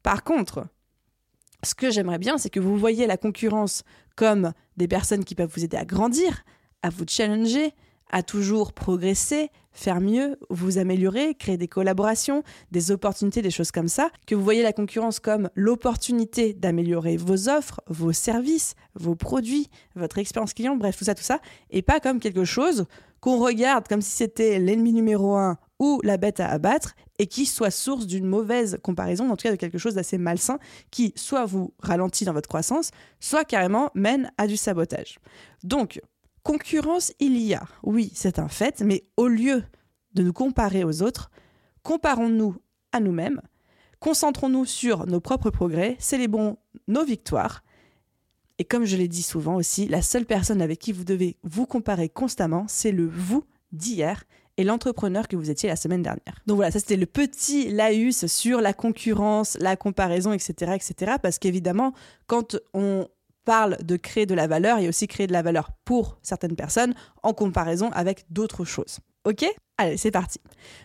Par 0.03 0.25
contre, 0.25 0.67
ce 1.63 1.75
que 1.75 1.91
j'aimerais 1.91 2.19
bien, 2.19 2.39
c'est 2.39 2.51
que 2.51 2.61
vous 2.61 2.77
voyez 2.77 3.07
la 3.07 3.17
concurrence 3.17 3.83
comme 4.17 4.53
des 4.77 4.89
personnes 4.89 5.25
qui 5.25 5.35
peuvent 5.35 5.53
vous 5.53 5.65
aider 5.65 5.77
à 5.77 5.85
grandir, 5.85 6.45
à 6.83 6.91
vous 6.91 7.05
challenger, 7.07 7.75
à 8.13 8.23
toujours 8.23 8.73
progresser, 8.73 9.51
faire 9.73 10.01
mieux, 10.01 10.39
vous 10.51 10.79
améliorer, 10.79 11.35
créer 11.35 11.57
des 11.57 11.69
collaborations, 11.69 12.43
des 12.71 12.91
opportunités, 12.91 13.43
des 13.43 13.51
choses 13.51 13.71
comme 13.71 13.89
ça, 13.89 14.11
que 14.27 14.35
vous 14.35 14.45
voyez 14.45 14.63
la 14.63 14.73
concurrence 14.73 15.19
comme 15.19 15.49
l'opportunité 15.55 16.53
d'améliorer 16.53 17.17
vos 17.17 17.49
offres, 17.49 17.81
vos 17.89 18.13
services, 18.13 18.75
vos 18.95 19.15
produits, 19.15 19.69
votre 19.97 20.19
expérience 20.19 20.55
client, 20.55 20.77
bref, 20.77 20.97
tout 20.97 21.05
ça, 21.05 21.15
tout 21.15 21.23
ça, 21.23 21.41
et 21.71 21.83
pas 21.83 22.01
comme 22.01 22.21
quelque 22.21 22.45
chose 22.45 22.87
qu'on 23.21 23.39
regarde 23.39 23.89
comme 23.89 24.03
si 24.03 24.11
c'était 24.11 24.59
l'ennemi 24.59 24.93
numéro 24.93 25.37
un 25.37 25.57
ou 25.79 26.01
la 26.05 26.17
bête 26.17 26.41
à 26.41 26.49
abattre 26.49 26.95
et 27.19 27.27
qui 27.27 27.47
soit 27.47 27.71
source 27.71 28.07
d'une 28.07 28.27
mauvaise 28.27 28.79
comparaison, 28.83 29.31
en 29.31 29.37
tout 29.37 29.45
cas 29.45 29.53
de 29.53 29.57
quelque 29.57 29.79
chose 29.79 29.95
d'assez 29.95 30.19
malsain 30.19 30.59
qui 30.91 31.13
soit 31.17 31.45
vous 31.45 31.73
ralentit 31.81 32.25
dans 32.25 32.33
votre 32.33 32.49
croissance, 32.49 32.91
soit 33.21 33.45
carrément 33.45 33.91
mène 33.95 34.31
à 34.39 34.47
du 34.47 34.57
sabotage. 34.57 35.19
Donc, 35.63 36.01
concurrence 36.43 37.13
il 37.21 37.37
y 37.39 37.55
a, 37.55 37.65
oui, 37.83 38.11
c'est 38.15 38.39
un 38.39 38.49
fait, 38.49 38.81
mais 38.81 39.05
au 39.17 39.29
lieu 39.29 39.63
de 40.15 40.23
nous 40.23 40.33
comparer 40.33 40.85
aux 40.85 41.03
autres, 41.03 41.31
comparons-nous 41.83 42.57
à 42.93 43.01
nous-mêmes, 43.01 43.41
concentrons-nous 44.01 44.65
sur 44.65 45.07
nos 45.07 45.21
propres 45.21 45.51
progrès, 45.51 45.97
célébrons 45.99 46.59
nos 46.89 47.05
victoires 47.05 47.63
et 48.63 48.65
comme 48.65 48.85
je 48.85 48.97
l'ai 48.97 49.09
dit 49.09 49.23
souvent 49.23 49.57
aussi, 49.57 49.89
la 49.89 50.03
seule 50.03 50.25
personne 50.25 50.63
avec 50.63 50.79
qui 50.79 50.93
vous 50.93 51.03
devez 51.03 51.37
vous 51.43 51.67
comparer 51.67 52.09
constamment, 52.09 52.67
c'est 52.69 52.93
le 52.93 53.09
vous 53.09 53.45
d'hier 53.73 54.23
et 54.57 54.65
l'entrepreneur 54.65 55.29
que 55.29 55.35
vous 55.35 55.51
étiez 55.51 55.69
la 55.69 55.75
semaine 55.75 56.03
dernière. 56.03 56.41
Donc 56.47 56.57
voilà, 56.57 56.71
ça 56.71 56.79
c'était 56.79 56.97
le 56.97 57.07
petit 57.07 57.71
laïus 57.71 58.27
sur 58.27 58.61
la 58.61 58.73
concurrence, 58.73 59.57
la 59.59 59.77
comparaison, 59.77 60.33
etc. 60.33 60.75
etc. 60.77 61.17
parce 61.21 61.41
qu'évidemment, 61.41 61.93
quand 62.27 62.57
on 62.75 63.09
parle 63.45 63.77
de 63.83 63.97
créer 63.97 64.27
de 64.27 64.35
la 64.35 64.47
valeur, 64.47 64.79
a 64.79 64.83
aussi 64.83 65.07
créer 65.07 65.27
de 65.27 65.33
la 65.33 65.43
valeur 65.43 65.71
pour 65.85 66.19
certaines 66.23 66.57
personnes 66.57 66.95
en 67.23 67.33
comparaison 67.33 67.91
avec 67.93 68.25
d'autres 68.31 68.65
choses. 68.65 69.01
Ok? 69.25 69.45
Allez, 69.79 69.97
c'est 69.97 70.11
parti. 70.11 70.41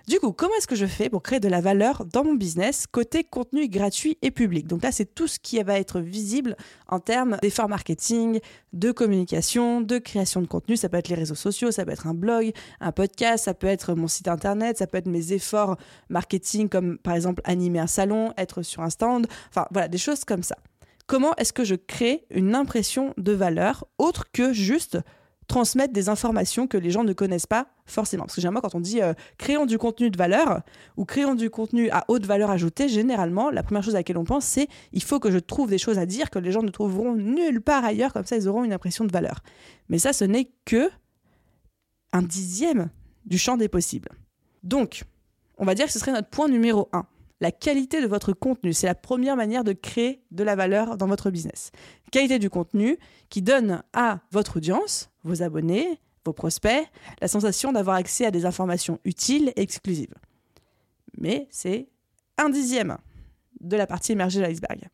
Du 0.07 0.19
coup, 0.19 0.31
comment 0.31 0.53
est-ce 0.57 0.67
que 0.67 0.75
je 0.75 0.85
fais 0.85 1.09
pour 1.09 1.23
créer 1.23 1.39
de 1.39 1.47
la 1.47 1.59
valeur 1.59 2.05
dans 2.05 2.23
mon 2.23 2.35
business 2.35 2.85
côté 2.85 3.23
contenu 3.23 3.67
gratuit 3.67 4.17
et 4.21 4.31
public? 4.31 4.67
Donc 4.67 4.83
là, 4.83 4.91
c'est 4.91 5.13
tout 5.13 5.27
ce 5.27 5.39
qui 5.39 5.61
va 5.61 5.79
être 5.79 5.99
visible 5.99 6.55
en 6.87 6.99
termes 6.99 7.37
d'efforts 7.41 7.67
marketing, 7.67 8.39
de 8.73 8.91
communication, 8.91 9.81
de 9.81 9.97
création 9.97 10.41
de 10.41 10.47
contenu. 10.47 10.77
Ça 10.77 10.87
peut 10.87 10.97
être 10.97 11.09
les 11.09 11.15
réseaux 11.15 11.35
sociaux, 11.35 11.71
ça 11.71 11.83
peut 11.83 11.91
être 11.91 12.07
un 12.07 12.13
blog, 12.13 12.51
un 12.79 12.91
podcast, 12.91 13.45
ça 13.45 13.55
peut 13.55 13.67
être 13.67 13.95
mon 13.95 14.07
site 14.07 14.27
internet, 14.27 14.77
ça 14.77 14.85
peut 14.85 14.97
être 14.97 15.07
mes 15.07 15.33
efforts 15.33 15.75
marketing 16.09 16.69
comme 16.69 16.99
par 16.99 17.15
exemple 17.15 17.41
animer 17.43 17.79
un 17.79 17.87
salon, 17.87 18.33
être 18.37 18.61
sur 18.61 18.83
un 18.83 18.89
stand, 18.89 19.27
enfin 19.49 19.67
voilà, 19.71 19.87
des 19.87 19.97
choses 19.97 20.23
comme 20.23 20.43
ça. 20.43 20.57
Comment 21.07 21.33
est-ce 21.37 21.53
que 21.53 21.63
je 21.63 21.75
crée 21.75 22.25
une 22.29 22.53
impression 22.53 23.13
de 23.17 23.31
valeur 23.31 23.87
autre 23.97 24.25
que 24.33 24.51
juste 24.51 24.99
transmettre 25.47 25.93
des 25.93 26.09
informations 26.09 26.67
que 26.67 26.77
les 26.77 26.91
gens 26.91 27.05
ne 27.05 27.13
connaissent 27.13 27.47
pas 27.47 27.67
forcément? 27.85 28.25
Parce 28.25 28.35
que 28.35 28.41
généralement, 28.41 28.59
quand 28.59 28.75
on 28.75 28.81
dit 28.81 29.01
euh, 29.01 29.13
créons 29.37 29.65
du 29.65 29.77
contenu 29.77 30.09
de 30.09 30.17
valeur 30.17 30.63
ou 30.97 31.05
créons 31.05 31.35
du 31.35 31.49
contenu 31.49 31.89
à 31.91 32.03
haute 32.09 32.25
valeur 32.25 32.49
ajoutée, 32.49 32.89
généralement, 32.89 33.49
la 33.49 33.63
première 33.63 33.83
chose 33.83 33.95
à 33.95 33.99
laquelle 33.99 34.17
on 34.17 34.25
pense, 34.25 34.43
c'est 34.43 34.67
il 34.91 35.01
faut 35.01 35.21
que 35.21 35.31
je 35.31 35.39
trouve 35.39 35.69
des 35.69 35.77
choses 35.77 35.97
à 35.97 36.05
dire 36.05 36.29
que 36.29 36.39
les 36.39 36.51
gens 36.51 36.61
ne 36.61 36.71
trouveront 36.71 37.15
nulle 37.15 37.61
part 37.61 37.85
ailleurs, 37.85 38.11
comme 38.11 38.25
ça 38.25 38.35
ils 38.35 38.49
auront 38.49 38.65
une 38.65 38.73
impression 38.73 39.05
de 39.05 39.11
valeur. 39.13 39.39
Mais 39.87 39.99
ça, 39.99 40.11
ce 40.11 40.25
n'est 40.25 40.51
que 40.65 40.89
un 42.11 42.21
dixième 42.21 42.89
du 43.25 43.37
champ 43.37 43.55
des 43.55 43.69
possibles. 43.69 44.09
Donc, 44.63 45.03
on 45.57 45.63
va 45.63 45.73
dire 45.73 45.85
que 45.85 45.91
ce 45.93 45.99
serait 45.99 46.11
notre 46.11 46.29
point 46.29 46.49
numéro 46.49 46.89
un 46.91 47.05
la 47.39 47.51
qualité 47.51 48.01
de 48.01 48.07
votre 48.07 48.33
contenu. 48.33 48.73
C'est 48.73 48.87
la 48.87 48.95
première 48.95 49.35
manière 49.35 49.63
de 49.63 49.73
créer 49.73 50.23
de 50.31 50.43
la 50.43 50.55
valeur 50.55 50.97
dans 50.97 51.07
votre 51.07 51.29
business. 51.29 51.71
Qualité 52.11 52.39
du 52.39 52.49
contenu 52.49 52.97
qui 53.29 53.41
donne 53.41 53.83
à 53.93 54.19
votre 54.31 54.57
audience, 54.57 55.09
vos 55.23 55.43
abonnés, 55.43 55.99
vos 56.25 56.33
prospects, 56.33 56.87
la 57.21 57.27
sensation 57.27 57.71
d'avoir 57.71 57.95
accès 57.95 58.25
à 58.25 58.31
des 58.31 58.45
informations 58.45 58.99
utiles 59.05 59.53
et 59.55 59.61
exclusives. 59.61 60.13
Mais 61.17 61.47
c'est 61.51 61.87
un 62.37 62.49
dixième 62.49 62.97
de 63.59 63.77
la 63.77 63.87
partie 63.87 64.11
émergée 64.11 64.39
de 64.39 64.45
l'iceberg. 64.45 64.89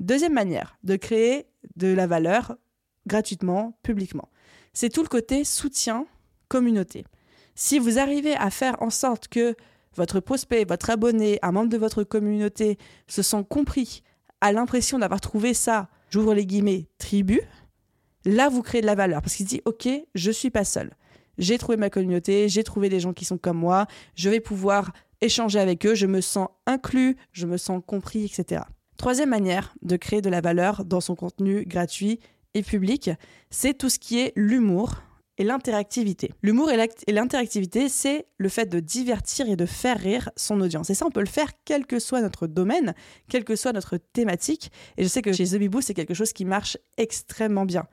Deuxième 0.00 0.32
manière 0.32 0.78
de 0.84 0.96
créer 0.96 1.46
de 1.76 1.88
la 1.88 2.06
valeur 2.06 2.56
gratuitement, 3.06 3.78
publiquement. 3.82 4.28
C'est 4.72 4.90
tout 4.90 5.02
le 5.02 5.08
côté 5.08 5.44
soutien 5.44 6.06
communauté. 6.48 7.04
Si 7.54 7.78
vous 7.78 7.98
arrivez 7.98 8.36
à 8.36 8.50
faire 8.50 8.80
en 8.80 8.90
sorte 8.90 9.26
que 9.28 9.56
votre 9.96 10.20
prospect, 10.20 10.64
votre 10.64 10.90
abonné, 10.90 11.38
un 11.42 11.52
membre 11.52 11.70
de 11.70 11.78
votre 11.78 12.04
communauté 12.04 12.78
se 13.06 13.22
sent 13.22 13.44
compris, 13.48 14.02
a 14.40 14.52
l'impression 14.52 14.98
d'avoir 14.98 15.20
trouvé 15.20 15.54
ça, 15.54 15.88
j'ouvre 16.10 16.34
les 16.34 16.46
guillemets, 16.46 16.86
tribu, 16.98 17.40
là 18.24 18.48
vous 18.48 18.62
créez 18.62 18.80
de 18.80 18.86
la 18.86 18.94
valeur 18.94 19.22
parce 19.22 19.34
qu'il 19.34 19.46
se 19.46 19.50
dit 19.50 19.62
ok, 19.64 19.88
je 20.14 20.30
suis 20.30 20.50
pas 20.50 20.64
seul. 20.64 20.92
J'ai 21.38 21.56
trouvé 21.56 21.76
ma 21.76 21.88
communauté, 21.88 22.48
j'ai 22.48 22.64
trouvé 22.64 22.88
des 22.88 23.00
gens 23.00 23.12
qui 23.12 23.24
sont 23.24 23.38
comme 23.38 23.58
moi, 23.58 23.86
je 24.16 24.28
vais 24.28 24.40
pouvoir 24.40 24.92
échanger 25.20 25.58
avec 25.58 25.86
eux, 25.86 25.94
je 25.94 26.06
me 26.06 26.20
sens 26.20 26.48
inclus, 26.66 27.16
je 27.32 27.46
me 27.46 27.56
sens 27.56 27.80
compris, 27.86 28.24
etc. 28.24 28.62
Troisième 28.96 29.30
manière 29.30 29.74
de 29.82 29.96
créer 29.96 30.20
de 30.20 30.30
la 30.30 30.40
valeur 30.40 30.84
dans 30.84 31.00
son 31.00 31.14
contenu 31.14 31.64
gratuit 31.64 32.18
et 32.54 32.62
public, 32.62 33.10
c'est 33.50 33.74
tout 33.74 33.88
ce 33.88 33.98
qui 33.98 34.18
est 34.18 34.32
l'humour 34.34 35.02
et 35.38 35.44
l'interactivité. 35.44 36.32
L'humour 36.42 36.70
et 36.70 37.12
l'interactivité, 37.12 37.88
c'est 37.88 38.26
le 38.36 38.48
fait 38.48 38.66
de 38.66 38.80
divertir 38.80 39.48
et 39.48 39.56
de 39.56 39.66
faire 39.66 39.98
rire 39.98 40.30
son 40.36 40.60
audience. 40.60 40.90
Et 40.90 40.94
ça, 40.94 41.06
on 41.06 41.10
peut 41.10 41.20
le 41.20 41.26
faire 41.26 41.48
quel 41.64 41.86
que 41.86 41.98
soit 41.98 42.20
notre 42.20 42.46
domaine, 42.46 42.94
quelle 43.28 43.44
que 43.44 43.56
soit 43.56 43.72
notre 43.72 43.96
thématique. 43.96 44.70
Et 44.96 45.04
je 45.04 45.08
sais 45.08 45.22
que 45.22 45.32
chez 45.32 45.46
The 45.46 45.56
Bibou, 45.56 45.80
c'est 45.80 45.94
quelque 45.94 46.14
chose 46.14 46.32
qui 46.32 46.44
marche 46.44 46.76
extrêmement 46.96 47.64
bien. 47.64 47.86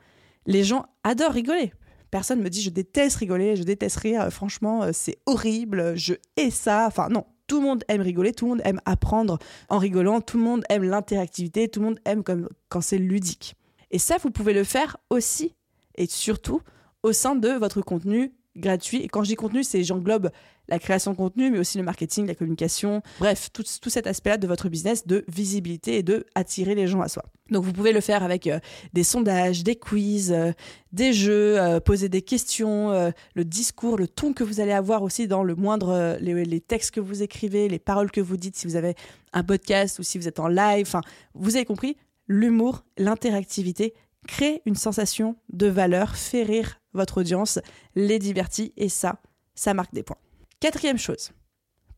Les 0.46 0.64
gens 0.64 0.86
adorent 1.04 1.32
rigoler. 1.32 1.72
Personne 2.10 2.40
me 2.40 2.50
dit 2.50 2.62
je 2.62 2.70
déteste 2.70 3.16
rigoler, 3.16 3.56
je 3.56 3.62
déteste 3.62 3.96
rire, 3.96 4.30
franchement, 4.30 4.84
euh, 4.84 4.90
c'est 4.92 5.18
horrible, 5.26 5.96
je 5.96 6.14
hais 6.36 6.50
ça. 6.50 6.86
Enfin, 6.86 7.08
non, 7.08 7.24
tout 7.46 7.60
le 7.60 7.66
monde 7.66 7.84
aime 7.88 8.00
rigoler, 8.00 8.32
tout 8.32 8.46
le 8.46 8.50
monde 8.52 8.62
aime 8.64 8.80
apprendre 8.84 9.38
en 9.68 9.78
rigolant, 9.78 10.20
tout 10.20 10.38
le 10.38 10.44
monde 10.44 10.64
aime 10.68 10.84
l'interactivité, 10.84 11.68
tout 11.68 11.80
le 11.80 11.86
monde 11.86 12.00
aime 12.04 12.22
quand 12.68 12.80
c'est 12.80 12.98
ludique. 12.98 13.56
Et 13.90 13.98
ça, 13.98 14.16
vous 14.18 14.30
pouvez 14.30 14.52
le 14.52 14.64
faire 14.64 14.96
aussi 15.10 15.54
et 15.96 16.06
surtout 16.06 16.60
au 17.06 17.12
sein 17.12 17.36
de 17.36 17.50
votre 17.50 17.82
contenu 17.82 18.32
gratuit. 18.56 19.02
Et 19.02 19.08
quand 19.08 19.22
je 19.22 19.28
dis 19.28 19.36
contenu, 19.36 19.62
c'est 19.62 19.84
j'englobe 19.84 20.30
la 20.68 20.80
création 20.80 21.12
de 21.12 21.16
contenu, 21.16 21.52
mais 21.52 21.60
aussi 21.60 21.78
le 21.78 21.84
marketing, 21.84 22.26
la 22.26 22.34
communication, 22.34 23.00
bref, 23.20 23.50
tout, 23.52 23.62
cet 23.62 24.08
aspect-là 24.08 24.38
de 24.38 24.48
votre 24.48 24.68
business 24.68 25.06
de 25.06 25.24
visibilité 25.28 25.98
et 25.98 26.02
de 26.02 26.26
attirer 26.34 26.74
les 26.74 26.88
gens 26.88 27.00
à 27.00 27.06
soi. 27.06 27.22
Donc 27.50 27.62
vous 27.62 27.72
pouvez 27.72 27.92
le 27.92 28.00
faire 28.00 28.24
avec 28.24 28.48
euh, 28.48 28.58
des 28.92 29.04
sondages, 29.04 29.62
des 29.62 29.76
quiz, 29.76 30.32
euh, 30.32 30.50
des 30.90 31.12
jeux, 31.12 31.60
euh, 31.60 31.78
poser 31.78 32.08
des 32.08 32.22
questions, 32.22 33.12
le 33.34 33.44
discours, 33.44 33.96
le 33.96 34.08
ton 34.08 34.32
que 34.32 34.42
vous 34.42 34.58
allez 34.58 34.72
avoir 34.72 35.04
aussi 35.04 35.28
dans 35.28 35.44
le 35.44 35.54
moindre, 35.54 36.16
les, 36.20 36.44
les, 36.44 36.60
textes 36.60 36.90
que 36.90 37.00
vous 37.00 37.22
écrivez, 37.22 37.68
les 37.68 37.78
paroles 37.78 38.10
que 38.10 38.20
vous 38.20 38.36
dites 38.36 38.56
si 38.56 38.66
vous 38.66 38.74
avez 38.74 38.96
un 39.32 39.44
podcast 39.44 40.00
ou 40.00 40.02
si 40.02 40.18
vous 40.18 40.26
êtes 40.26 40.40
en 40.40 40.48
live. 40.48 40.86
Enfin, 40.88 41.02
vous 41.34 41.54
avez 41.54 41.64
compris, 41.64 41.96
l'humour, 42.26 42.82
l'interactivité 42.98 43.94
crée 44.26 44.62
une 44.66 44.74
sensation 44.74 45.36
de 45.52 45.66
valeur, 45.66 46.16
fait 46.16 46.42
rire 46.42 46.80
votre 46.96 47.18
audience, 47.18 47.58
les 47.94 48.18
divertit 48.18 48.72
et 48.76 48.88
ça, 48.88 49.20
ça 49.54 49.74
marque 49.74 49.94
des 49.94 50.02
points. 50.02 50.18
Quatrième 50.60 50.98
chose, 50.98 51.32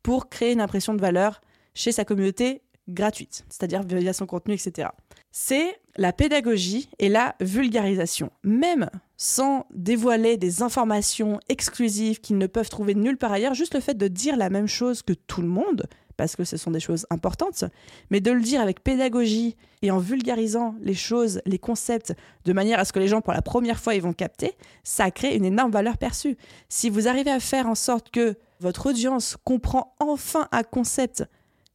pour 0.02 0.28
créer 0.28 0.52
une 0.52 0.60
impression 0.60 0.94
de 0.94 1.00
valeur 1.00 1.40
chez 1.74 1.92
sa 1.92 2.04
communauté 2.04 2.62
gratuite, 2.88 3.44
c'est-à-dire 3.48 3.82
via 3.82 4.12
son 4.12 4.26
contenu, 4.26 4.54
etc. 4.54 4.88
C'est 5.30 5.78
la 5.96 6.12
pédagogie 6.12 6.88
et 6.98 7.08
la 7.08 7.34
vulgarisation. 7.40 8.30
Même 8.42 8.88
sans 9.16 9.66
dévoiler 9.74 10.36
des 10.36 10.62
informations 10.62 11.40
exclusives 11.48 12.20
qu'ils 12.20 12.38
ne 12.38 12.46
peuvent 12.46 12.70
trouver 12.70 12.94
nulle 12.94 13.18
part 13.18 13.32
ailleurs, 13.32 13.54
juste 13.54 13.74
le 13.74 13.80
fait 13.80 13.94
de 13.96 14.08
dire 14.08 14.36
la 14.36 14.48
même 14.48 14.68
chose 14.68 15.02
que 15.02 15.12
tout 15.12 15.42
le 15.42 15.48
monde, 15.48 15.86
parce 16.18 16.36
que 16.36 16.44
ce 16.44 16.58
sont 16.58 16.72
des 16.72 16.80
choses 16.80 17.06
importantes, 17.08 17.64
mais 18.10 18.20
de 18.20 18.30
le 18.30 18.42
dire 18.42 18.60
avec 18.60 18.82
pédagogie 18.82 19.56
et 19.80 19.90
en 19.90 19.98
vulgarisant 19.98 20.74
les 20.82 20.92
choses, 20.92 21.40
les 21.46 21.58
concepts, 21.58 22.12
de 22.44 22.52
manière 22.52 22.80
à 22.80 22.84
ce 22.84 22.92
que 22.92 22.98
les 22.98 23.08
gens, 23.08 23.22
pour 23.22 23.32
la 23.32 23.40
première 23.40 23.78
fois, 23.78 23.94
ils 23.94 24.02
vont 24.02 24.12
capter, 24.12 24.52
ça 24.82 25.10
crée 25.12 25.34
une 25.36 25.44
énorme 25.44 25.70
valeur 25.70 25.96
perçue. 25.96 26.36
Si 26.68 26.90
vous 26.90 27.08
arrivez 27.08 27.30
à 27.30 27.40
faire 27.40 27.68
en 27.68 27.76
sorte 27.76 28.10
que 28.10 28.36
votre 28.60 28.86
audience 28.86 29.36
comprend 29.44 29.94
enfin 30.00 30.48
un 30.50 30.64
concept 30.64 31.24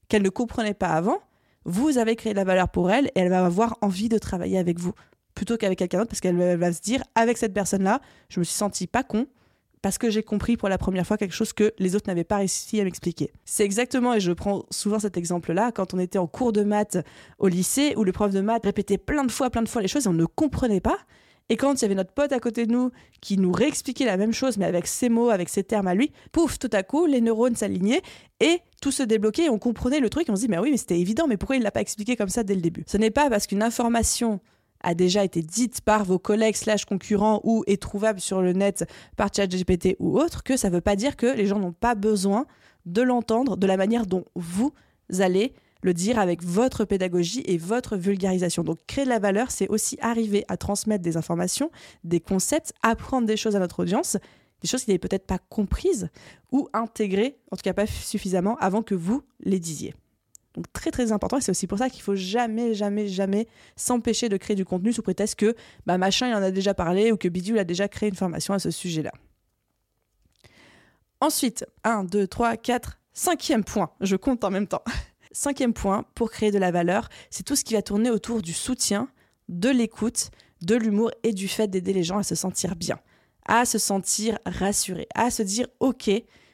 qu'elle 0.10 0.24
ne 0.24 0.30
comprenait 0.30 0.74
pas 0.74 0.90
avant, 0.90 1.20
vous 1.64 1.98
avez 1.98 2.18
créé 2.18 2.34
de 2.34 2.38
la 2.38 2.44
valeur 2.44 2.68
pour 2.68 2.92
elle 2.92 3.08
et 3.16 3.22
elle 3.22 3.30
va 3.30 3.46
avoir 3.46 3.78
envie 3.80 4.10
de 4.10 4.18
travailler 4.18 4.58
avec 4.58 4.78
vous 4.78 4.94
plutôt 5.34 5.56
qu'avec 5.56 5.80
quelqu'un 5.80 6.00
d'autre 6.00 6.10
parce 6.10 6.20
qu'elle 6.20 6.58
va 6.58 6.74
se 6.74 6.82
dire 6.82 7.02
avec 7.16 7.38
cette 7.38 7.54
personne-là, 7.54 8.02
je 8.28 8.40
me 8.42 8.44
suis 8.44 8.56
senti 8.56 8.88
pas 8.88 9.04
con, 9.04 9.26
parce 9.84 9.98
que 9.98 10.10
j'ai 10.10 10.24
compris 10.24 10.58
pour 10.58 10.70
la 10.70 10.80
première 10.80 11.06
fois 11.06 11.18
quelque 11.18 11.36
chose 11.36 11.52
que 11.52 11.74
les 11.78 11.96
autres 11.96 12.06
n'avaient 12.08 12.24
pas 12.24 12.38
réussi 12.38 12.80
à 12.80 12.86
m'expliquer. 12.86 13.32
C'est 13.44 13.66
exactement, 13.66 14.14
et 14.14 14.22
je 14.22 14.32
prends 14.32 14.64
souvent 14.72 14.98
cet 14.98 15.18
exemple-là, 15.18 15.74
quand 15.74 15.94
on 15.94 16.00
était 16.00 16.18
en 16.18 16.26
cours 16.26 16.54
de 16.54 16.64
maths 16.64 16.98
au 17.38 17.50
lycée, 17.50 17.94
où 17.98 18.06
le 18.06 18.14
prof 18.14 18.32
de 18.32 18.40
maths 18.40 18.64
répétait 18.64 18.98
plein 18.98 19.26
de 19.26 19.32
fois, 19.32 19.50
plein 19.50 19.62
de 19.62 19.68
fois 19.68 19.82
les 19.82 19.90
choses 19.90 20.06
et 20.06 20.10
on 20.10 20.14
ne 20.14 20.26
comprenait 20.26 20.80
pas. 20.80 20.98
Et 21.50 21.58
quand 21.58 21.74
il 21.74 21.82
y 21.82 21.86
avait 21.86 21.96
notre 21.96 22.14
pote 22.14 22.32
à 22.32 22.40
côté 22.40 22.66
de 22.66 22.72
nous 22.72 22.92
qui 23.20 23.38
nous 23.38 23.52
réexpliquait 23.52 24.06
la 24.06 24.16
même 24.16 24.32
chose, 24.32 24.58
mais 24.58 24.66
avec 24.66 24.88
ses 24.88 25.10
mots, 25.10 25.30
avec 25.30 25.50
ses 25.50 25.66
termes 25.66 25.88
à 25.88 25.94
lui, 25.94 26.14
pouf, 26.32 26.58
tout 26.58 26.70
à 26.72 26.82
coup, 26.84 27.06
les 27.06 27.20
neurones 27.20 27.58
s'alignaient 27.58 28.02
et 28.40 28.60
tout 28.82 28.92
se 28.92 29.04
débloquait 29.04 29.46
et 29.46 29.50
on 29.50 29.60
comprenait 29.60 30.00
le 30.00 30.10
truc. 30.10 30.30
Et 30.30 30.32
on 30.32 30.38
se 30.38 30.42
dit, 30.42 30.48
mais 30.48 30.60
oui, 30.60 30.72
mais 30.72 30.78
c'était 30.78 30.98
évident, 31.00 31.28
mais 31.28 31.36
pourquoi 31.36 31.58
il 31.58 31.60
ne 31.60 31.66
l'a 31.66 31.72
pas 31.72 31.82
expliqué 31.82 32.16
comme 32.16 32.30
ça 32.30 32.44
dès 32.44 32.56
le 32.56 32.62
début? 32.62 32.86
Ce 32.88 32.96
n'est 32.96 33.12
pas 33.12 33.30
parce 33.30 33.48
qu'une 33.48 33.62
information 33.62 34.40
a 34.84 34.94
déjà 34.94 35.24
été 35.24 35.42
dite 35.42 35.82
par 35.82 36.04
vos 36.04 36.20
collègues 36.20 36.56
slash 36.56 36.86
concurrents 36.86 37.42
ou 37.44 37.64
est 37.68 37.82
trouvable 37.82 38.20
sur 38.20 38.42
le 38.42 38.54
net 38.54 38.86
par 39.16 39.30
ChatGPT 39.34 39.96
ou 40.00 40.20
autre, 40.20 40.44
que 40.44 40.58
ça 40.58 40.70
ne 40.70 40.76
veut 40.76 40.82
pas 40.82 40.96
dire 40.96 41.16
que 41.16 41.28
les 41.28 41.48
gens 41.48 41.60
n'ont 41.60 41.74
pas 41.74 41.96
besoin 41.96 42.46
de 42.86 43.02
l'entendre 43.02 43.58
de 43.58 43.66
la 43.66 43.78
manière 43.78 44.06
dont 44.06 44.26
vous 44.36 44.74
allez 45.20 45.54
le 45.82 45.94
dire 45.94 46.18
avec 46.18 46.44
votre 46.44 46.86
pédagogie 46.86 47.44
et 47.46 47.58
votre 47.58 47.98
vulgarisation. 47.98 48.64
Donc 48.64 48.80
créer 48.88 49.06
de 49.06 49.10
la 49.10 49.20
valeur, 49.20 49.52
c'est 49.52 49.68
aussi 49.68 49.98
arriver 50.02 50.46
à 50.48 50.58
transmettre 50.58 51.04
des 51.04 51.18
informations, 51.18 51.72
des 52.04 52.20
concepts, 52.20 52.74
apprendre 52.82 53.28
des 53.28 53.38
choses 53.38 53.56
à 53.56 53.60
notre 53.60 53.82
audience, 53.82 54.18
des 54.62 54.68
choses 54.68 54.84
qui 54.84 54.92
n'avaient 54.92 55.00
peut-être 55.00 55.28
pas 55.28 55.40
comprises 55.50 56.10
ou 56.52 56.70
intégrées, 56.74 57.38
en 57.52 57.58
tout 57.58 57.64
cas 57.64 57.74
pas 57.74 57.86
suffisamment, 57.86 58.56
avant 58.58 58.82
que 58.82 58.96
vous 58.96 59.24
les 59.42 59.60
disiez. 59.60 59.94
Donc 60.56 60.72
très 60.72 60.92
très 60.92 61.12
important 61.12 61.38
et 61.38 61.42
c'est 61.42 61.52
aussi 61.52 61.66
pour 61.66 61.80
ça 61.80 61.90
qu'il 61.90 62.04
faut 62.04 62.16
jamais 62.16 62.76
jamais 62.76 63.08
jamais 63.08 63.48
s'empêcher 63.76 64.30
de 64.30 64.38
créer 64.38 64.56
du 64.56 64.66
contenu 64.66 64.94
sous 64.94 65.02
prétexte 65.02 65.36
que 65.36 65.56
bah, 65.86 65.98
machin 65.98 66.28
il 66.28 66.36
en 66.36 66.44
a 66.44 66.52
déjà 66.52 66.74
parlé 66.74 67.12
ou 67.12 67.18
que 67.18 67.28
Bidule 67.28 67.58
a 67.58 67.64
déjà 67.64 67.88
créé 67.88 68.10
une 68.10 68.16
formation 68.16 68.54
à 68.54 68.60
ce 68.60 68.70
sujet-là. 68.70 69.12
Ensuite, 71.24 71.66
1, 71.86 72.04
2, 72.04 72.28
3, 72.28 72.58
4, 72.58 73.00
cinquième 73.14 73.64
point, 73.64 73.92
je 74.02 74.18
compte 74.18 74.44
en 74.44 74.52
même 74.52 74.68
temps. 74.68 74.84
Cinquième 75.32 75.74
point, 75.74 76.06
pour 76.14 76.30
créer 76.30 76.52
de 76.52 76.60
la 76.60 76.70
valeur, 76.70 77.08
c'est 77.32 77.44
tout 77.44 77.56
ce 77.56 77.64
qui 77.64 77.74
va 77.74 77.82
tourner 77.82 78.12
autour 78.12 78.42
du 78.42 78.54
soutien, 78.54 79.08
de 79.48 79.70
l'écoute, 79.70 80.30
de 80.62 80.76
l'humour 80.76 81.12
et 81.24 81.34
du 81.34 81.48
fait 81.48 81.68
d'aider 81.68 81.94
les 81.94 82.04
gens 82.04 82.18
à 82.18 82.24
se 82.24 82.36
sentir 82.36 82.76
bien, 82.76 83.00
à 83.46 83.66
se 83.66 83.78
sentir 83.78 84.38
rassurés, 84.46 85.08
à 85.16 85.32
se 85.32 85.42
dire 85.42 85.68
ok, 85.80 86.12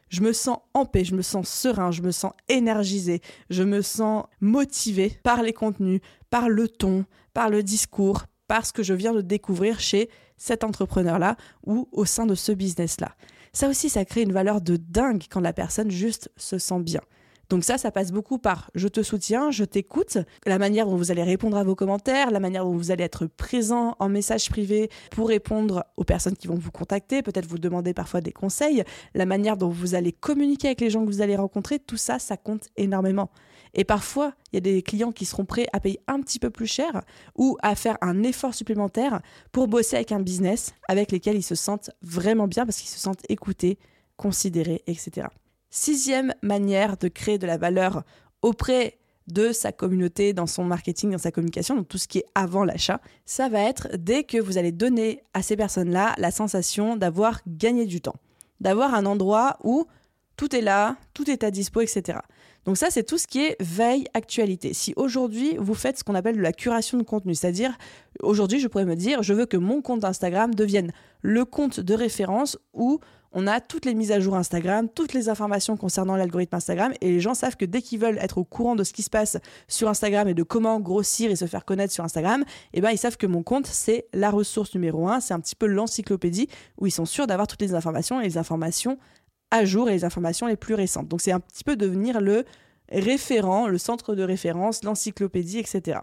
je 0.09 0.21
me 0.21 0.33
sens 0.33 0.57
en 0.73 0.85
paix, 0.85 1.03
je 1.03 1.15
me 1.15 1.21
sens 1.21 1.47
serein, 1.47 1.91
je 1.91 2.01
me 2.01 2.11
sens 2.11 2.33
énergisé, 2.47 3.21
je 3.49 3.63
me 3.63 3.81
sens 3.81 4.25
motivé 4.41 5.19
par 5.23 5.43
les 5.43 5.53
contenus, 5.53 6.01
par 6.29 6.49
le 6.49 6.67
ton, 6.67 7.05
par 7.33 7.49
le 7.49 7.63
discours, 7.63 8.25
par 8.47 8.65
ce 8.65 8.73
que 8.73 8.83
je 8.83 8.93
viens 8.93 9.13
de 9.13 9.21
découvrir 9.21 9.79
chez 9.79 10.09
cet 10.37 10.63
entrepreneur-là 10.63 11.37
ou 11.65 11.87
au 11.91 12.05
sein 12.05 12.25
de 12.25 12.35
ce 12.35 12.51
business-là. 12.51 13.15
Ça 13.53 13.69
aussi, 13.69 13.89
ça 13.89 14.05
crée 14.05 14.21
une 14.21 14.33
valeur 14.33 14.61
de 14.61 14.77
dingue 14.77 15.23
quand 15.29 15.39
la 15.39 15.53
personne 15.53 15.91
juste 15.91 16.31
se 16.37 16.57
sent 16.57 16.79
bien. 16.81 17.01
Donc 17.49 17.63
ça, 17.63 17.79
ça 17.79 17.89
passe 17.89 18.11
beaucoup 18.11 18.37
par 18.37 18.69
je 18.75 18.87
te 18.87 19.01
soutiens, 19.01 19.49
je 19.49 19.63
t'écoute, 19.63 20.19
la 20.45 20.59
manière 20.59 20.85
dont 20.85 20.95
vous 20.95 21.11
allez 21.11 21.23
répondre 21.23 21.57
à 21.57 21.63
vos 21.63 21.75
commentaires, 21.75 22.29
la 22.29 22.39
manière 22.39 22.63
dont 22.63 22.75
vous 22.75 22.91
allez 22.91 23.03
être 23.03 23.25
présent 23.25 23.95
en 23.97 24.07
message 24.07 24.49
privé 24.49 24.89
pour 25.09 25.29
répondre 25.29 25.83
aux 25.97 26.03
personnes 26.03 26.35
qui 26.35 26.47
vont 26.47 26.55
vous 26.55 26.71
contacter, 26.71 27.23
peut-être 27.23 27.47
vous 27.47 27.57
demander 27.57 27.95
parfois 27.95 28.21
des 28.21 28.31
conseils, 28.31 28.83
la 29.15 29.25
manière 29.25 29.57
dont 29.57 29.69
vous 29.69 29.95
allez 29.95 30.11
communiquer 30.11 30.67
avec 30.67 30.81
les 30.81 30.91
gens 30.91 31.01
que 31.01 31.09
vous 31.09 31.21
allez 31.21 31.35
rencontrer, 31.35 31.79
tout 31.79 31.97
ça, 31.97 32.19
ça 32.19 32.37
compte 32.37 32.67
énormément. 32.77 33.31
Et 33.73 33.83
parfois, 33.83 34.33
il 34.51 34.55
y 34.55 34.57
a 34.57 34.61
des 34.61 34.81
clients 34.83 35.11
qui 35.11 35.25
seront 35.25 35.45
prêts 35.45 35.67
à 35.73 35.79
payer 35.79 35.99
un 36.07 36.21
petit 36.21 36.39
peu 36.39 36.49
plus 36.51 36.67
cher 36.67 37.01
ou 37.35 37.57
à 37.61 37.75
faire 37.75 37.97
un 38.01 38.23
effort 38.23 38.53
supplémentaire 38.53 39.21
pour 39.51 39.67
bosser 39.67 39.95
avec 39.95 40.11
un 40.11 40.19
business 40.19 40.73
avec 40.87 41.11
lequel 41.11 41.35
ils 41.35 41.43
se 41.43 41.55
sentent 41.55 41.91
vraiment 42.01 42.47
bien 42.47 42.65
parce 42.65 42.77
qu'ils 42.77 42.89
se 42.89 42.99
sentent 42.99 43.23
écoutés, 43.29 43.79
considérés, 44.17 44.83
etc. 44.87 45.27
Sixième 45.69 46.33
manière 46.41 46.97
de 46.97 47.07
créer 47.07 47.37
de 47.37 47.47
la 47.47 47.57
valeur 47.57 48.03
auprès 48.41 48.97
de 49.27 49.51
sa 49.51 49.71
communauté, 49.71 50.33
dans 50.33 50.47
son 50.47 50.63
marketing, 50.63 51.11
dans 51.11 51.19
sa 51.19 51.31
communication, 51.31 51.75
donc 51.75 51.87
tout 51.87 51.99
ce 51.99 52.07
qui 52.07 52.19
est 52.19 52.25
avant 52.33 52.63
l'achat, 52.63 52.99
ça 53.25 53.47
va 53.47 53.61
être 53.61 53.89
dès 53.95 54.23
que 54.23 54.39
vous 54.39 54.57
allez 54.57 54.71
donner 54.71 55.21
à 55.35 55.43
ces 55.43 55.55
personnes-là 55.55 56.15
la 56.17 56.31
sensation 56.31 56.95
d'avoir 56.95 57.41
gagné 57.47 57.85
du 57.85 58.01
temps, 58.01 58.15
d'avoir 58.59 58.95
un 58.95 59.05
endroit 59.05 59.57
où 59.63 59.85
tout 60.35 60.55
est 60.55 60.61
là, 60.61 60.97
tout 61.13 61.29
est 61.29 61.43
à 61.43 61.51
dispo, 61.51 61.81
etc. 61.81 62.19
Donc 62.69 62.77
ça, 62.77 62.91
c'est 62.91 63.01
tout 63.01 63.17
ce 63.17 63.25
qui 63.25 63.43
est 63.43 63.55
veille 63.59 64.05
actualité. 64.13 64.75
Si 64.75 64.93
aujourd'hui, 64.95 65.57
vous 65.57 65.73
faites 65.73 65.97
ce 65.97 66.03
qu'on 66.03 66.13
appelle 66.13 66.37
de 66.37 66.41
la 66.41 66.53
curation 66.53 66.99
de 66.99 67.03
contenu, 67.03 67.33
c'est-à-dire, 67.33 67.75
aujourd'hui, 68.21 68.59
je 68.59 68.67
pourrais 68.67 68.85
me 68.85 68.95
dire, 68.95 69.23
je 69.23 69.33
veux 69.33 69.47
que 69.47 69.57
mon 69.57 69.81
compte 69.81 70.05
Instagram 70.05 70.53
devienne 70.53 70.91
le 71.23 71.45
compte 71.45 71.79
de 71.79 71.93
référence 71.95 72.59
où 72.75 72.99
on 73.31 73.47
a 73.47 73.59
toutes 73.59 73.85
les 73.85 73.95
mises 73.95 74.11
à 74.11 74.19
jour 74.19 74.35
Instagram, 74.35 74.87
toutes 74.87 75.13
les 75.13 75.29
informations 75.29 75.77
concernant 75.77 76.15
l'algorithme 76.15 76.55
Instagram, 76.55 76.93
et 77.01 77.09
les 77.11 77.19
gens 77.19 77.33
savent 77.33 77.55
que 77.55 77.65
dès 77.65 77.81
qu'ils 77.81 77.99
veulent 77.99 78.19
être 78.19 78.37
au 78.37 78.43
courant 78.43 78.75
de 78.75 78.83
ce 78.83 78.93
qui 78.93 79.01
se 79.01 79.09
passe 79.09 79.37
sur 79.67 79.89
Instagram 79.89 80.27
et 80.27 80.35
de 80.35 80.43
comment 80.43 80.79
grossir 80.79 81.31
et 81.31 81.35
se 81.35 81.45
faire 81.45 81.65
connaître 81.65 81.91
sur 81.91 82.03
Instagram, 82.03 82.43
eh 82.73 82.81
ben 82.81 82.91
ils 82.91 82.99
savent 82.99 83.17
que 83.17 83.27
mon 83.27 83.41
compte 83.41 83.65
c'est 83.65 84.05
la 84.13 84.29
ressource 84.29 84.75
numéro 84.75 85.07
un, 85.07 85.19
c'est 85.19 85.33
un 85.33 85.39
petit 85.39 85.55
peu 85.55 85.65
l'encyclopédie 85.65 86.49
où 86.77 86.85
ils 86.85 86.91
sont 86.91 87.05
sûrs 87.05 87.25
d'avoir 87.25 87.47
toutes 87.47 87.61
les 87.61 87.73
informations 87.73 88.21
et 88.21 88.25
les 88.25 88.37
informations 88.37 88.99
à 89.51 89.65
jour 89.65 89.89
et 89.89 89.93
les 89.93 90.05
informations 90.05 90.47
les 90.47 90.55
plus 90.55 90.75
récentes. 90.75 91.07
Donc 91.07 91.21
c'est 91.21 91.31
un 91.31 91.39
petit 91.39 91.63
peu 91.63 91.75
devenir 91.75 92.21
le 92.21 92.45
référent, 92.91 93.67
le 93.67 93.77
centre 93.77 94.15
de 94.15 94.23
référence, 94.23 94.83
l'encyclopédie, 94.83 95.59
etc. 95.59 95.99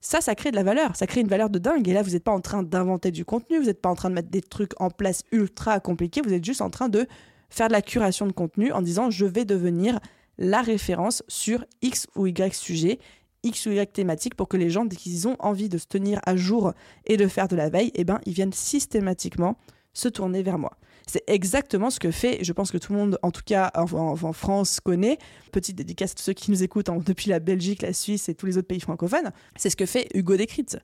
Ça, 0.00 0.20
ça 0.20 0.34
crée 0.34 0.50
de 0.50 0.56
la 0.56 0.62
valeur, 0.62 0.94
ça 0.94 1.06
crée 1.06 1.20
une 1.20 1.28
valeur 1.28 1.50
de 1.50 1.58
dingue. 1.58 1.88
Et 1.88 1.92
là, 1.92 2.02
vous 2.02 2.10
n'êtes 2.10 2.24
pas 2.24 2.32
en 2.32 2.40
train 2.40 2.62
d'inventer 2.62 3.10
du 3.10 3.24
contenu, 3.24 3.58
vous 3.58 3.66
n'êtes 3.66 3.80
pas 3.80 3.88
en 3.88 3.94
train 3.94 4.10
de 4.10 4.14
mettre 4.14 4.30
des 4.30 4.42
trucs 4.42 4.72
en 4.80 4.90
place 4.90 5.22
ultra 5.32 5.80
compliqués, 5.80 6.20
vous 6.20 6.32
êtes 6.32 6.44
juste 6.44 6.60
en 6.60 6.70
train 6.70 6.88
de 6.88 7.06
faire 7.50 7.68
de 7.68 7.72
la 7.72 7.82
curation 7.82 8.26
de 8.26 8.32
contenu 8.32 8.72
en 8.72 8.82
disant 8.82 9.10
je 9.10 9.24
vais 9.24 9.44
devenir 9.44 9.98
la 10.38 10.62
référence 10.62 11.22
sur 11.28 11.64
X 11.82 12.06
ou 12.14 12.26
Y 12.26 12.54
sujet, 12.54 12.98
X 13.42 13.66
ou 13.66 13.70
Y 13.70 13.92
thématique 13.92 14.34
pour 14.34 14.48
que 14.48 14.56
les 14.56 14.70
gens, 14.70 14.84
dès 14.84 14.96
qu'ils 14.96 15.28
ont 15.28 15.36
envie 15.38 15.68
de 15.68 15.78
se 15.78 15.86
tenir 15.86 16.20
à 16.26 16.36
jour 16.36 16.72
et 17.06 17.16
de 17.16 17.26
faire 17.26 17.48
de 17.48 17.56
la 17.56 17.70
veille, 17.70 17.92
eh 17.94 18.04
ben, 18.04 18.20
ils 18.26 18.32
viennent 18.32 18.52
systématiquement 18.52 19.56
se 19.92 20.08
tourner 20.08 20.42
vers 20.42 20.58
moi. 20.58 20.76
C'est 21.08 21.22
exactement 21.28 21.90
ce 21.90 22.00
que 22.00 22.10
fait, 22.10 22.42
je 22.42 22.52
pense 22.52 22.72
que 22.72 22.78
tout 22.78 22.92
le 22.92 22.98
monde, 22.98 23.18
en 23.22 23.30
tout 23.30 23.42
cas 23.46 23.70
en, 23.74 24.32
France, 24.32 24.80
connaît. 24.80 25.18
Petite 25.52 25.76
dédicace 25.76 26.12
à 26.12 26.14
tous 26.14 26.22
ceux 26.24 26.32
qui 26.32 26.50
nous 26.50 26.64
écoutent 26.64 26.90
depuis 27.04 27.30
la 27.30 27.38
Belgique, 27.38 27.82
la 27.82 27.92
Suisse 27.92 28.28
et 28.28 28.34
tous 28.34 28.46
les 28.46 28.58
autres 28.58 28.66
pays 28.66 28.80
francophones. 28.80 29.30
C'est 29.56 29.70
ce 29.70 29.76
que 29.76 29.86
fait 29.86 30.08
Hugo 30.14 30.36
Décrypte. 30.36 30.78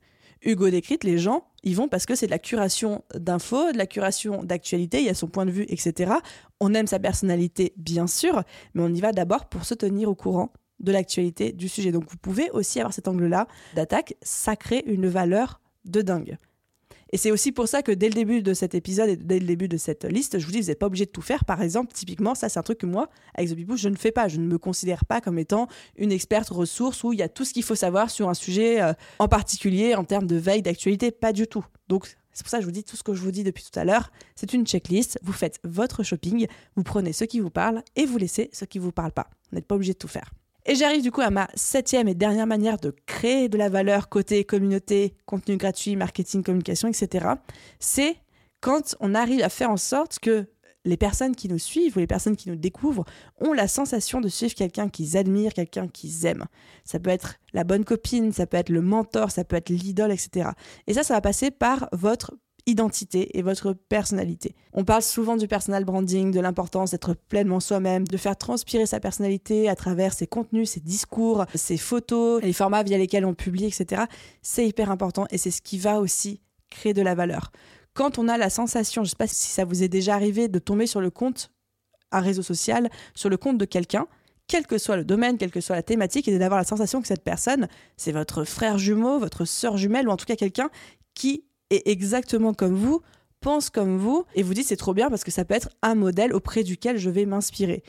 Hugo 0.44 0.70
Décrite, 0.70 1.04
les 1.04 1.18
gens, 1.18 1.44
ils 1.62 1.76
vont 1.76 1.88
parce 1.88 2.06
que 2.06 2.14
c'est 2.14 2.26
de 2.26 2.32
la 2.32 2.38
curation 2.38 3.04
d'infos, 3.14 3.72
de 3.72 3.78
la 3.78 3.86
curation 3.86 4.42
d'actualité, 4.42 4.98
il 4.98 5.04
y 5.04 5.08
a 5.08 5.14
son 5.14 5.28
point 5.28 5.46
de 5.46 5.50
vue, 5.50 5.66
etc. 5.68 6.12
On 6.60 6.74
aime 6.74 6.86
sa 6.86 6.98
personnalité, 6.98 7.72
bien 7.76 8.06
sûr, 8.06 8.42
mais 8.74 8.82
on 8.82 8.88
y 8.88 9.00
va 9.00 9.12
d'abord 9.12 9.48
pour 9.48 9.64
se 9.64 9.74
tenir 9.74 10.08
au 10.08 10.14
courant 10.14 10.52
de 10.80 10.90
l'actualité 10.90 11.52
du 11.52 11.68
sujet. 11.68 11.92
Donc 11.92 12.10
vous 12.10 12.16
pouvez 12.16 12.50
aussi 12.50 12.80
avoir 12.80 12.92
cet 12.92 13.06
angle-là 13.06 13.46
d'attaque, 13.74 14.16
ça 14.22 14.56
crée 14.56 14.82
une 14.86 15.06
valeur 15.06 15.60
de 15.84 16.02
dingue. 16.02 16.38
Et 17.12 17.18
c'est 17.18 17.30
aussi 17.30 17.52
pour 17.52 17.68
ça 17.68 17.82
que 17.82 17.92
dès 17.92 18.08
le 18.08 18.14
début 18.14 18.42
de 18.42 18.54
cet 18.54 18.74
épisode 18.74 19.10
et 19.10 19.16
dès 19.16 19.38
le 19.38 19.44
début 19.44 19.68
de 19.68 19.76
cette 19.76 20.04
liste, 20.04 20.38
je 20.38 20.46
vous 20.46 20.52
dis, 20.52 20.60
vous 20.62 20.68
n'êtes 20.68 20.78
pas 20.78 20.86
obligé 20.86 21.04
de 21.04 21.10
tout 21.10 21.20
faire. 21.20 21.44
Par 21.44 21.60
exemple, 21.60 21.92
typiquement, 21.92 22.34
ça, 22.34 22.48
c'est 22.48 22.58
un 22.58 22.62
truc 22.62 22.78
que 22.78 22.86
moi, 22.86 23.10
avec 23.34 23.50
The 23.50 23.76
je 23.76 23.88
ne 23.90 23.96
fais 23.96 24.12
pas. 24.12 24.28
Je 24.28 24.38
ne 24.38 24.46
me 24.46 24.56
considère 24.56 25.04
pas 25.04 25.20
comme 25.20 25.38
étant 25.38 25.68
une 25.96 26.10
experte 26.10 26.48
ressource 26.48 27.04
où 27.04 27.12
il 27.12 27.18
y 27.18 27.22
a 27.22 27.28
tout 27.28 27.44
ce 27.44 27.52
qu'il 27.52 27.64
faut 27.64 27.74
savoir 27.74 28.10
sur 28.10 28.30
un 28.30 28.34
sujet 28.34 28.80
euh, 28.80 28.94
en 29.18 29.28
particulier 29.28 29.94
en 29.94 30.04
termes 30.04 30.26
de 30.26 30.36
veille, 30.36 30.62
d'actualité. 30.62 31.10
Pas 31.10 31.34
du 31.34 31.46
tout. 31.46 31.64
Donc, 31.88 32.16
c'est 32.32 32.44
pour 32.44 32.50
ça 32.50 32.56
que 32.56 32.62
je 32.62 32.66
vous 32.66 32.72
dis 32.72 32.82
tout 32.82 32.96
ce 32.96 33.02
que 33.02 33.12
je 33.12 33.20
vous 33.20 33.30
dis 33.30 33.44
depuis 33.44 33.62
tout 33.62 33.78
à 33.78 33.84
l'heure. 33.84 34.10
C'est 34.34 34.54
une 34.54 34.66
checklist. 34.66 35.18
Vous 35.22 35.34
faites 35.34 35.60
votre 35.64 36.02
shopping, 36.02 36.46
vous 36.76 36.82
prenez 36.82 37.12
ce 37.12 37.24
qui 37.24 37.40
vous 37.40 37.50
parle 37.50 37.82
et 37.94 38.06
vous 38.06 38.16
laissez 38.16 38.48
ce 38.54 38.64
qui 38.64 38.78
ne 38.78 38.84
vous 38.84 38.92
parle 38.92 39.12
pas. 39.12 39.28
Vous 39.50 39.56
n'êtes 39.56 39.66
pas 39.66 39.74
obligé 39.74 39.92
de 39.92 39.98
tout 39.98 40.08
faire. 40.08 40.32
Et 40.64 40.76
j'arrive 40.76 41.02
du 41.02 41.10
coup 41.10 41.22
à 41.22 41.30
ma 41.30 41.48
septième 41.54 42.06
et 42.06 42.14
dernière 42.14 42.46
manière 42.46 42.78
de 42.78 42.94
créer 43.06 43.48
de 43.48 43.58
la 43.58 43.68
valeur 43.68 44.08
côté 44.08 44.44
communauté, 44.44 45.14
contenu 45.26 45.56
gratuit, 45.56 45.96
marketing, 45.96 46.44
communication, 46.44 46.88
etc. 46.88 47.26
C'est 47.80 48.16
quand 48.60 48.94
on 49.00 49.14
arrive 49.14 49.42
à 49.42 49.48
faire 49.48 49.70
en 49.70 49.76
sorte 49.76 50.20
que 50.20 50.46
les 50.84 50.96
personnes 50.96 51.34
qui 51.34 51.48
nous 51.48 51.58
suivent 51.58 51.96
ou 51.96 52.00
les 52.00 52.06
personnes 52.06 52.36
qui 52.36 52.48
nous 52.48 52.56
découvrent 52.56 53.04
ont 53.40 53.52
la 53.52 53.68
sensation 53.68 54.20
de 54.20 54.28
suivre 54.28 54.54
quelqu'un 54.54 54.88
qu'ils 54.88 55.16
admirent, 55.16 55.52
quelqu'un 55.52 55.88
qu'ils 55.88 56.26
aiment. 56.26 56.46
Ça 56.84 56.98
peut 56.98 57.10
être 57.10 57.36
la 57.52 57.64
bonne 57.64 57.84
copine, 57.84 58.32
ça 58.32 58.46
peut 58.46 58.56
être 58.56 58.68
le 58.68 58.82
mentor, 58.82 59.30
ça 59.30 59.44
peut 59.44 59.56
être 59.56 59.68
l'idole, 59.68 60.12
etc. 60.12 60.50
Et 60.86 60.94
ça, 60.94 61.02
ça 61.02 61.14
va 61.14 61.20
passer 61.20 61.50
par 61.50 61.88
votre 61.92 62.34
identité 62.66 63.36
et 63.36 63.42
votre 63.42 63.72
personnalité. 63.72 64.54
On 64.72 64.84
parle 64.84 65.02
souvent 65.02 65.36
du 65.36 65.48
personal 65.48 65.84
branding, 65.84 66.30
de 66.30 66.40
l'importance 66.40 66.92
d'être 66.92 67.14
pleinement 67.14 67.60
soi-même, 67.60 68.06
de 68.06 68.16
faire 68.16 68.36
transpirer 68.36 68.86
sa 68.86 69.00
personnalité 69.00 69.68
à 69.68 69.74
travers 69.74 70.12
ses 70.12 70.26
contenus, 70.26 70.70
ses 70.70 70.80
discours, 70.80 71.44
ses 71.54 71.76
photos, 71.76 72.42
les 72.42 72.52
formats 72.52 72.82
via 72.82 72.98
lesquels 72.98 73.24
on 73.24 73.34
publie, 73.34 73.64
etc. 73.64 74.02
C'est 74.42 74.66
hyper 74.66 74.90
important 74.90 75.26
et 75.30 75.38
c'est 75.38 75.50
ce 75.50 75.62
qui 75.62 75.78
va 75.78 76.00
aussi 76.00 76.40
créer 76.70 76.94
de 76.94 77.02
la 77.02 77.14
valeur. 77.14 77.52
Quand 77.94 78.18
on 78.18 78.28
a 78.28 78.38
la 78.38 78.48
sensation, 78.48 79.02
je 79.02 79.08
ne 79.08 79.10
sais 79.10 79.16
pas 79.16 79.26
si 79.26 79.50
ça 79.50 79.64
vous 79.64 79.82
est 79.82 79.88
déjà 79.88 80.14
arrivé, 80.14 80.48
de 80.48 80.58
tomber 80.58 80.86
sur 80.86 81.00
le 81.00 81.10
compte, 81.10 81.50
un 82.10 82.20
réseau 82.20 82.42
social, 82.42 82.88
sur 83.14 83.28
le 83.28 83.36
compte 83.36 83.58
de 83.58 83.64
quelqu'un, 83.64 84.06
quel 84.46 84.66
que 84.66 84.78
soit 84.78 84.96
le 84.96 85.04
domaine, 85.04 85.38
quelle 85.38 85.50
que 85.50 85.60
soit 85.60 85.76
la 85.76 85.82
thématique, 85.82 86.28
et 86.28 86.38
d'avoir 86.38 86.58
la 86.58 86.64
sensation 86.64 87.00
que 87.00 87.08
cette 87.08 87.24
personne, 87.24 87.68
c'est 87.96 88.12
votre 88.12 88.44
frère 88.44 88.78
jumeau, 88.78 89.18
votre 89.18 89.44
sœur 89.44 89.76
jumelle, 89.76 90.08
ou 90.08 90.10
en 90.10 90.16
tout 90.16 90.26
cas 90.26 90.36
quelqu'un 90.36 90.70
qui 91.14 91.44
exactement 91.90 92.54
comme 92.54 92.74
vous, 92.74 93.00
pense 93.40 93.70
comme 93.70 93.98
vous, 93.98 94.24
et 94.34 94.42
vous 94.42 94.54
dites 94.54 94.66
c'est 94.66 94.76
trop 94.76 94.94
bien 94.94 95.10
parce 95.10 95.24
que 95.24 95.30
ça 95.30 95.44
peut 95.44 95.54
être 95.54 95.70
un 95.82 95.94
modèle 95.94 96.32
auprès 96.32 96.62
duquel 96.62 96.98
je 96.98 97.10
vais 97.10 97.26
m'inspirer. 97.26 97.82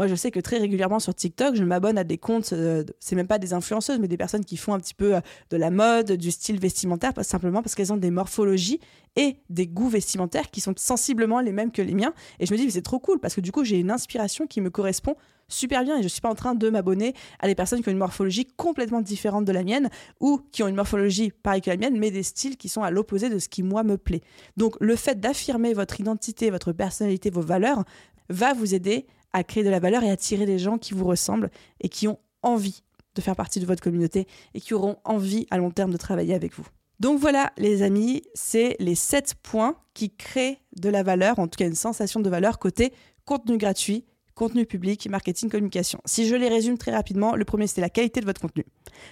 Moi, 0.00 0.06
je 0.06 0.14
sais 0.14 0.30
que 0.30 0.40
très 0.40 0.56
régulièrement 0.56 0.98
sur 0.98 1.14
TikTok, 1.14 1.56
je 1.56 1.62
m'abonne 1.62 1.98
à 1.98 2.04
des 2.04 2.16
comptes, 2.16 2.54
euh, 2.54 2.84
c'est 3.00 3.16
même 3.16 3.26
pas 3.26 3.38
des 3.38 3.52
influenceuses, 3.52 3.98
mais 3.98 4.08
des 4.08 4.16
personnes 4.16 4.46
qui 4.46 4.56
font 4.56 4.72
un 4.72 4.80
petit 4.80 4.94
peu 4.94 5.16
euh, 5.16 5.20
de 5.50 5.58
la 5.58 5.70
mode, 5.70 6.12
du 6.12 6.30
style 6.30 6.58
vestimentaire, 6.58 7.12
simplement 7.20 7.60
parce 7.60 7.74
qu'elles 7.74 7.92
ont 7.92 7.98
des 7.98 8.10
morphologies 8.10 8.80
et 9.16 9.36
des 9.50 9.66
goûts 9.66 9.90
vestimentaires 9.90 10.50
qui 10.50 10.62
sont 10.62 10.72
sensiblement 10.74 11.40
les 11.40 11.52
mêmes 11.52 11.70
que 11.70 11.82
les 11.82 11.92
miens. 11.92 12.14
Et 12.38 12.46
je 12.46 12.54
me 12.54 12.56
dis, 12.56 12.70
c'est 12.70 12.80
trop 12.80 12.98
cool 12.98 13.18
parce 13.18 13.34
que 13.34 13.42
du 13.42 13.52
coup, 13.52 13.62
j'ai 13.62 13.78
une 13.78 13.90
inspiration 13.90 14.46
qui 14.46 14.62
me 14.62 14.70
correspond 14.70 15.16
super 15.48 15.84
bien 15.84 15.98
et 15.98 16.02
je 16.02 16.08
suis 16.08 16.22
pas 16.22 16.30
en 16.30 16.34
train 16.34 16.54
de 16.54 16.70
m'abonner 16.70 17.12
à 17.38 17.46
des 17.46 17.54
personnes 17.54 17.82
qui 17.82 17.90
ont 17.90 17.92
une 17.92 17.98
morphologie 17.98 18.46
complètement 18.56 19.02
différente 19.02 19.44
de 19.44 19.52
la 19.52 19.64
mienne 19.64 19.90
ou 20.18 20.40
qui 20.50 20.62
ont 20.62 20.68
une 20.68 20.76
morphologie 20.76 21.30
pareille 21.42 21.60
que 21.60 21.68
la 21.68 21.76
mienne, 21.76 21.98
mais 21.98 22.10
des 22.10 22.22
styles 22.22 22.56
qui 22.56 22.70
sont 22.70 22.82
à 22.82 22.90
l'opposé 22.90 23.28
de 23.28 23.38
ce 23.38 23.50
qui 23.50 23.62
moi 23.62 23.82
me 23.82 23.98
plaît. 23.98 24.22
Donc, 24.56 24.76
le 24.80 24.96
fait 24.96 25.20
d'affirmer 25.20 25.74
votre 25.74 26.00
identité, 26.00 26.48
votre 26.48 26.72
personnalité, 26.72 27.28
vos 27.28 27.42
valeurs 27.42 27.84
va 28.30 28.54
vous 28.54 28.74
aider 28.74 29.06
à 29.32 29.44
créer 29.44 29.64
de 29.64 29.70
la 29.70 29.80
valeur 29.80 30.02
et 30.02 30.10
attirer 30.10 30.46
des 30.46 30.58
gens 30.58 30.78
qui 30.78 30.94
vous 30.94 31.04
ressemblent 31.04 31.50
et 31.80 31.88
qui 31.88 32.08
ont 32.08 32.18
envie 32.42 32.82
de 33.14 33.20
faire 33.20 33.36
partie 33.36 33.60
de 33.60 33.66
votre 33.66 33.82
communauté 33.82 34.26
et 34.54 34.60
qui 34.60 34.74
auront 34.74 34.96
envie 35.04 35.46
à 35.50 35.58
long 35.58 35.70
terme 35.70 35.90
de 35.90 35.96
travailler 35.96 36.34
avec 36.34 36.54
vous. 36.54 36.66
Donc 37.00 37.18
voilà, 37.18 37.52
les 37.56 37.82
amis, 37.82 38.22
c'est 38.34 38.76
les 38.78 38.94
7 38.94 39.34
points 39.42 39.76
qui 39.94 40.14
créent 40.14 40.58
de 40.76 40.90
la 40.90 41.02
valeur, 41.02 41.38
en 41.38 41.48
tout 41.48 41.56
cas 41.56 41.66
une 41.66 41.74
sensation 41.74 42.20
de 42.20 42.28
valeur 42.28 42.58
côté 42.58 42.92
contenu 43.24 43.56
gratuit, 43.56 44.04
contenu 44.34 44.66
public, 44.66 45.08
marketing, 45.08 45.50
communication. 45.50 46.00
Si 46.04 46.26
je 46.26 46.34
les 46.34 46.48
résume 46.48 46.78
très 46.78 46.92
rapidement, 46.92 47.36
le 47.36 47.44
premier 47.44 47.66
c'était 47.66 47.80
la 47.80 47.90
qualité 47.90 48.20
de 48.20 48.26
votre 48.26 48.40
contenu. 48.40 48.64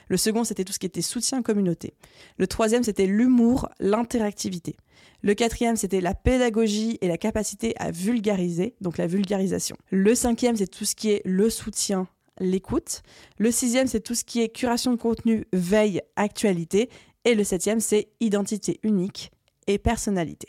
Le 0.08 0.16
second 0.16 0.44
c'était 0.44 0.64
tout 0.64 0.72
ce 0.72 0.78
qui 0.78 0.86
était 0.86 1.02
soutien 1.02 1.42
communauté. 1.42 1.94
Le 2.38 2.46
troisième 2.46 2.82
c'était 2.82 3.06
l'humour, 3.06 3.68
l'interactivité. 3.80 4.76
Le 5.20 5.34
quatrième, 5.34 5.74
c'était 5.74 6.00
la 6.00 6.14
pédagogie 6.14 6.96
et 7.00 7.08
la 7.08 7.18
capacité 7.18 7.74
à 7.78 7.90
vulgariser, 7.90 8.76
donc 8.80 8.98
la 8.98 9.08
vulgarisation. 9.08 9.76
Le 9.90 10.14
cinquième, 10.14 10.54
c'est 10.54 10.68
tout 10.68 10.84
ce 10.84 10.94
qui 10.94 11.10
est 11.10 11.22
le 11.24 11.50
soutien, 11.50 12.06
l'écoute. 12.38 13.02
Le 13.36 13.50
sixième, 13.50 13.88
c'est 13.88 14.00
tout 14.00 14.14
ce 14.14 14.24
qui 14.24 14.40
est 14.40 14.48
curation 14.48 14.92
de 14.92 14.96
contenu, 14.96 15.46
veille, 15.52 16.02
actualité. 16.14 16.88
Et 17.24 17.34
le 17.34 17.42
septième, 17.42 17.80
c'est 17.80 18.10
identité 18.20 18.78
unique 18.84 19.32
et 19.66 19.78
personnalité. 19.78 20.48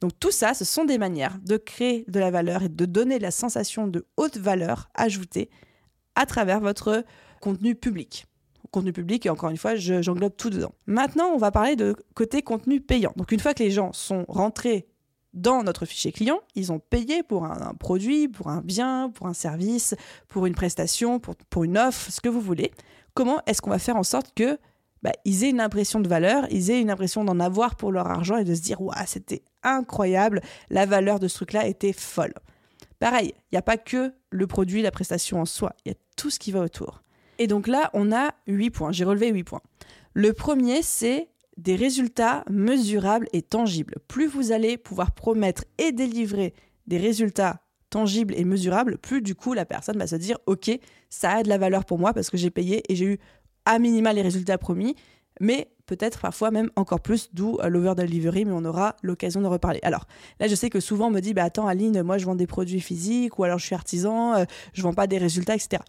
Donc 0.00 0.12
tout 0.20 0.30
ça, 0.30 0.54
ce 0.54 0.64
sont 0.64 0.84
des 0.84 0.98
manières 0.98 1.38
de 1.44 1.56
créer 1.56 2.04
de 2.08 2.20
la 2.20 2.30
valeur 2.30 2.62
et 2.62 2.68
de 2.68 2.84
donner 2.84 3.18
la 3.18 3.30
sensation 3.30 3.88
de 3.88 4.06
haute 4.16 4.36
valeur 4.36 4.88
ajoutée 4.94 5.50
à 6.14 6.26
travers 6.26 6.60
votre 6.60 7.04
contenu 7.40 7.74
public 7.74 8.26
contenu 8.70 8.92
public, 8.92 9.26
et 9.26 9.30
encore 9.30 9.50
une 9.50 9.56
fois, 9.56 9.76
j'englobe 9.76 10.36
tout 10.36 10.50
dedans. 10.50 10.72
Maintenant, 10.86 11.28
on 11.28 11.38
va 11.38 11.50
parler 11.50 11.76
de 11.76 11.96
côté 12.14 12.42
contenu 12.42 12.80
payant. 12.80 13.12
Donc 13.16 13.32
une 13.32 13.40
fois 13.40 13.54
que 13.54 13.62
les 13.62 13.70
gens 13.70 13.92
sont 13.92 14.24
rentrés 14.28 14.88
dans 15.34 15.62
notre 15.62 15.86
fichier 15.86 16.12
client, 16.12 16.40
ils 16.54 16.72
ont 16.72 16.78
payé 16.78 17.22
pour 17.22 17.44
un, 17.44 17.74
produit, 17.74 18.28
pour 18.28 18.48
un 18.48 18.60
bien, 18.60 19.10
pour 19.10 19.26
un 19.26 19.34
service, 19.34 19.94
pour 20.26 20.46
une 20.46 20.54
prestation, 20.54 21.18
pour, 21.20 21.36
pour 21.50 21.64
une 21.64 21.78
offre, 21.78 22.10
ce 22.10 22.20
que 22.20 22.28
vous 22.28 22.40
voulez. 22.40 22.72
Comment 23.14 23.40
est-ce 23.46 23.60
qu'on 23.60 23.70
va 23.70 23.78
faire 23.78 23.96
en 23.96 24.02
sorte 24.02 24.32
que 24.34 24.58
bah, 25.02 25.12
ils 25.24 25.44
aient 25.44 25.50
une 25.50 25.60
impression 25.60 26.00
de 26.00 26.08
valeur, 26.08 26.46
ils 26.50 26.70
aient 26.70 26.80
une 26.80 26.90
impression 26.90 27.24
d'en 27.24 27.40
avoir 27.40 27.76
pour 27.76 27.92
leur 27.92 28.06
argent 28.06 28.36
et 28.36 28.44
de 28.44 28.54
se 28.54 28.60
dire 28.60 28.80
waouh, 28.80 28.94
c'était 29.06 29.42
incroyable, 29.62 30.40
la 30.70 30.86
valeur 30.86 31.18
de 31.18 31.28
ce 31.28 31.36
truc-là 31.36 31.66
était 31.66 31.92
folle. 31.92 32.34
Pareil, 32.98 33.32
il 33.34 33.54
n'y 33.54 33.58
a 33.58 33.62
pas 33.62 33.76
que 33.76 34.12
le 34.30 34.46
produit, 34.46 34.82
la 34.82 34.90
prestation 34.90 35.40
en 35.40 35.44
soi, 35.44 35.72
il 35.84 35.90
y 35.90 35.92
a 35.92 35.98
tout 36.16 36.30
ce 36.30 36.38
qui 36.38 36.50
va 36.50 36.60
autour. 36.60 37.02
Et 37.38 37.46
donc 37.46 37.68
là, 37.68 37.90
on 37.94 38.10
a 38.12 38.32
8 38.48 38.70
points. 38.70 38.92
J'ai 38.92 39.04
relevé 39.04 39.28
8 39.28 39.44
points. 39.44 39.62
Le 40.14 40.32
premier, 40.32 40.82
c'est 40.82 41.28
des 41.56 41.76
résultats 41.76 42.44
mesurables 42.50 43.28
et 43.32 43.42
tangibles. 43.42 43.96
Plus 44.08 44.26
vous 44.26 44.52
allez 44.52 44.76
pouvoir 44.76 45.12
promettre 45.12 45.64
et 45.78 45.92
délivrer 45.92 46.54
des 46.86 46.98
résultats 46.98 47.60
tangibles 47.90 48.34
et 48.36 48.44
mesurables, 48.44 48.98
plus 48.98 49.22
du 49.22 49.34
coup 49.34 49.54
la 49.54 49.64
personne 49.64 49.98
va 49.98 50.06
se 50.06 50.16
dire 50.16 50.38
OK, 50.46 50.70
ça 51.08 51.30
a 51.30 51.42
de 51.42 51.48
la 51.48 51.58
valeur 51.58 51.84
pour 51.84 51.98
moi 51.98 52.12
parce 52.12 52.30
que 52.30 52.36
j'ai 52.36 52.50
payé 52.50 52.82
et 52.88 52.96
j'ai 52.96 53.06
eu 53.06 53.18
à 53.68 53.78
minima 53.78 54.12
les 54.12 54.22
résultats 54.22 54.58
promis, 54.58 54.96
mais 55.40 55.70
peut-être 55.86 56.20
parfois 56.20 56.50
même 56.50 56.70
encore 56.74 57.00
plus, 57.00 57.30
d'où 57.32 57.58
euh, 57.60 57.68
l'over 57.68 57.94
delivery, 57.96 58.44
mais 58.44 58.52
on 58.52 58.64
aura 58.64 58.96
l'occasion 59.02 59.40
de 59.40 59.46
reparler. 59.46 59.80
Alors 59.82 60.06
là, 60.40 60.48
je 60.48 60.54
sais 60.54 60.68
que 60.68 60.80
souvent 60.80 61.06
on 61.06 61.10
me 61.10 61.20
dit 61.20 61.34
bah 61.34 61.44
attends 61.44 61.66
Aline, 61.66 62.02
moi 62.02 62.18
je 62.18 62.26
vends 62.26 62.34
des 62.34 62.46
produits 62.46 62.80
physiques 62.80 63.38
ou 63.38 63.44
alors 63.44 63.58
je 63.58 63.66
suis 63.66 63.74
artisan, 63.74 64.34
euh, 64.34 64.44
je 64.72 64.82
vends 64.82 64.94
pas 64.94 65.06
des 65.06 65.18
résultats, 65.18 65.54
etc 65.54 65.80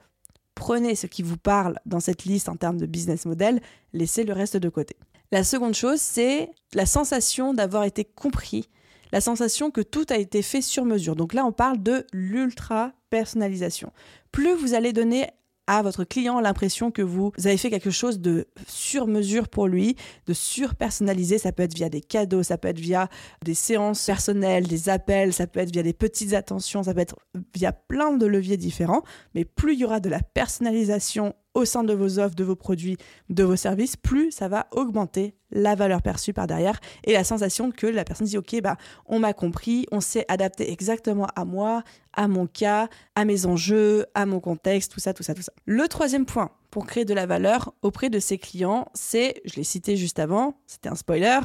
prenez 0.59 0.93
ce 0.93 1.07
qui 1.07 1.23
vous 1.23 1.37
parle 1.37 1.79
dans 1.85 2.01
cette 2.01 2.25
liste 2.25 2.49
en 2.49 2.57
termes 2.57 2.77
de 2.77 2.85
business 2.85 3.25
model, 3.25 3.61
laissez 3.93 4.25
le 4.25 4.33
reste 4.33 4.57
de 4.57 4.67
côté. 4.69 4.97
La 5.31 5.43
seconde 5.43 5.73
chose, 5.73 6.01
c'est 6.01 6.51
la 6.73 6.85
sensation 6.85 7.53
d'avoir 7.53 7.85
été 7.85 8.03
compris, 8.03 8.69
la 9.13 9.21
sensation 9.21 9.71
que 9.71 9.81
tout 9.81 10.05
a 10.09 10.17
été 10.17 10.41
fait 10.41 10.61
sur 10.61 10.83
mesure. 10.83 11.15
Donc 11.15 11.33
là, 11.33 11.45
on 11.45 11.53
parle 11.53 11.81
de 11.81 12.05
l'ultra 12.11 12.91
personnalisation. 13.09 13.91
Plus 14.31 14.53
vous 14.53 14.73
allez 14.73 14.91
donner 14.91 15.29
à 15.69 15.83
votre 15.83 16.03
client 16.03 16.39
l'impression 16.39 16.89
que 16.89 17.03
vous 17.03 17.31
avez 17.37 17.55
fait 17.55 17.69
quelque 17.69 17.91
chose 17.91 18.19
de 18.19 18.47
sur 18.67 19.05
mesure 19.05 19.47
pour 19.47 19.67
lui, 19.67 19.95
de 20.25 20.33
sur-personnalisé. 20.33 21.37
Ça 21.37 21.51
peut 21.51 21.61
être 21.61 21.75
via 21.75 21.89
des 21.89 22.01
cadeaux, 22.01 22.41
ça 22.41 22.57
peut 22.57 22.69
être 22.69 22.79
via 22.79 23.07
des 23.45 23.53
séances 23.53 24.03
personnelles, 24.03 24.65
des 24.65 24.89
appels, 24.89 25.31
ça 25.31 25.45
peut 25.45 25.59
être 25.59 25.71
via 25.71 25.83
des 25.83 25.93
petites 25.93 26.33
attentions, 26.33 26.81
ça 26.81 26.95
peut 26.95 27.01
être 27.01 27.17
via 27.55 27.71
plein 27.71 28.13
de 28.13 28.25
leviers 28.25 28.57
différents. 28.57 29.03
Mais 29.35 29.45
plus 29.45 29.73
il 29.73 29.81
y 29.81 29.85
aura 29.85 29.99
de 29.99 30.09
la 30.09 30.21
personnalisation 30.21 31.35
au 31.53 31.65
sein 31.65 31.83
de 31.83 31.93
vos 31.93 32.19
offres, 32.19 32.35
de 32.35 32.43
vos 32.43 32.55
produits, 32.55 32.97
de 33.29 33.43
vos 33.43 33.55
services, 33.55 33.95
plus 33.95 34.31
ça 34.31 34.47
va 34.47 34.67
augmenter 34.71 35.35
la 35.51 35.75
valeur 35.75 36.01
perçue 36.01 36.33
par 36.33 36.47
derrière 36.47 36.79
et 37.03 37.13
la 37.13 37.23
sensation 37.23 37.71
que 37.71 37.87
la 37.87 38.03
personne 38.03 38.27
dit 38.27 38.37
ok 38.37 38.61
bah 38.61 38.77
on 39.05 39.19
m'a 39.19 39.33
compris, 39.33 39.85
on 39.91 39.99
s'est 39.99 40.25
adapté 40.27 40.71
exactement 40.71 41.27
à 41.35 41.45
moi, 41.45 41.83
à 42.13 42.27
mon 42.27 42.47
cas, 42.47 42.87
à 43.15 43.25
mes 43.25 43.45
enjeux, 43.45 44.05
à 44.13 44.25
mon 44.25 44.39
contexte, 44.39 44.91
tout 44.91 44.99
ça, 44.99 45.13
tout 45.13 45.23
ça, 45.23 45.33
tout 45.33 45.41
ça. 45.41 45.53
Le 45.65 45.87
troisième 45.87 46.25
point 46.25 46.51
pour 46.71 46.85
créer 46.85 47.05
de 47.05 47.13
la 47.13 47.25
valeur 47.25 47.73
auprès 47.81 48.09
de 48.09 48.19
ses 48.19 48.37
clients, 48.37 48.87
c'est, 48.93 49.41
je 49.45 49.55
l'ai 49.55 49.63
cité 49.63 49.97
juste 49.97 50.19
avant, 50.19 50.59
c'était 50.67 50.89
un 50.89 50.95
spoiler, 50.95 51.39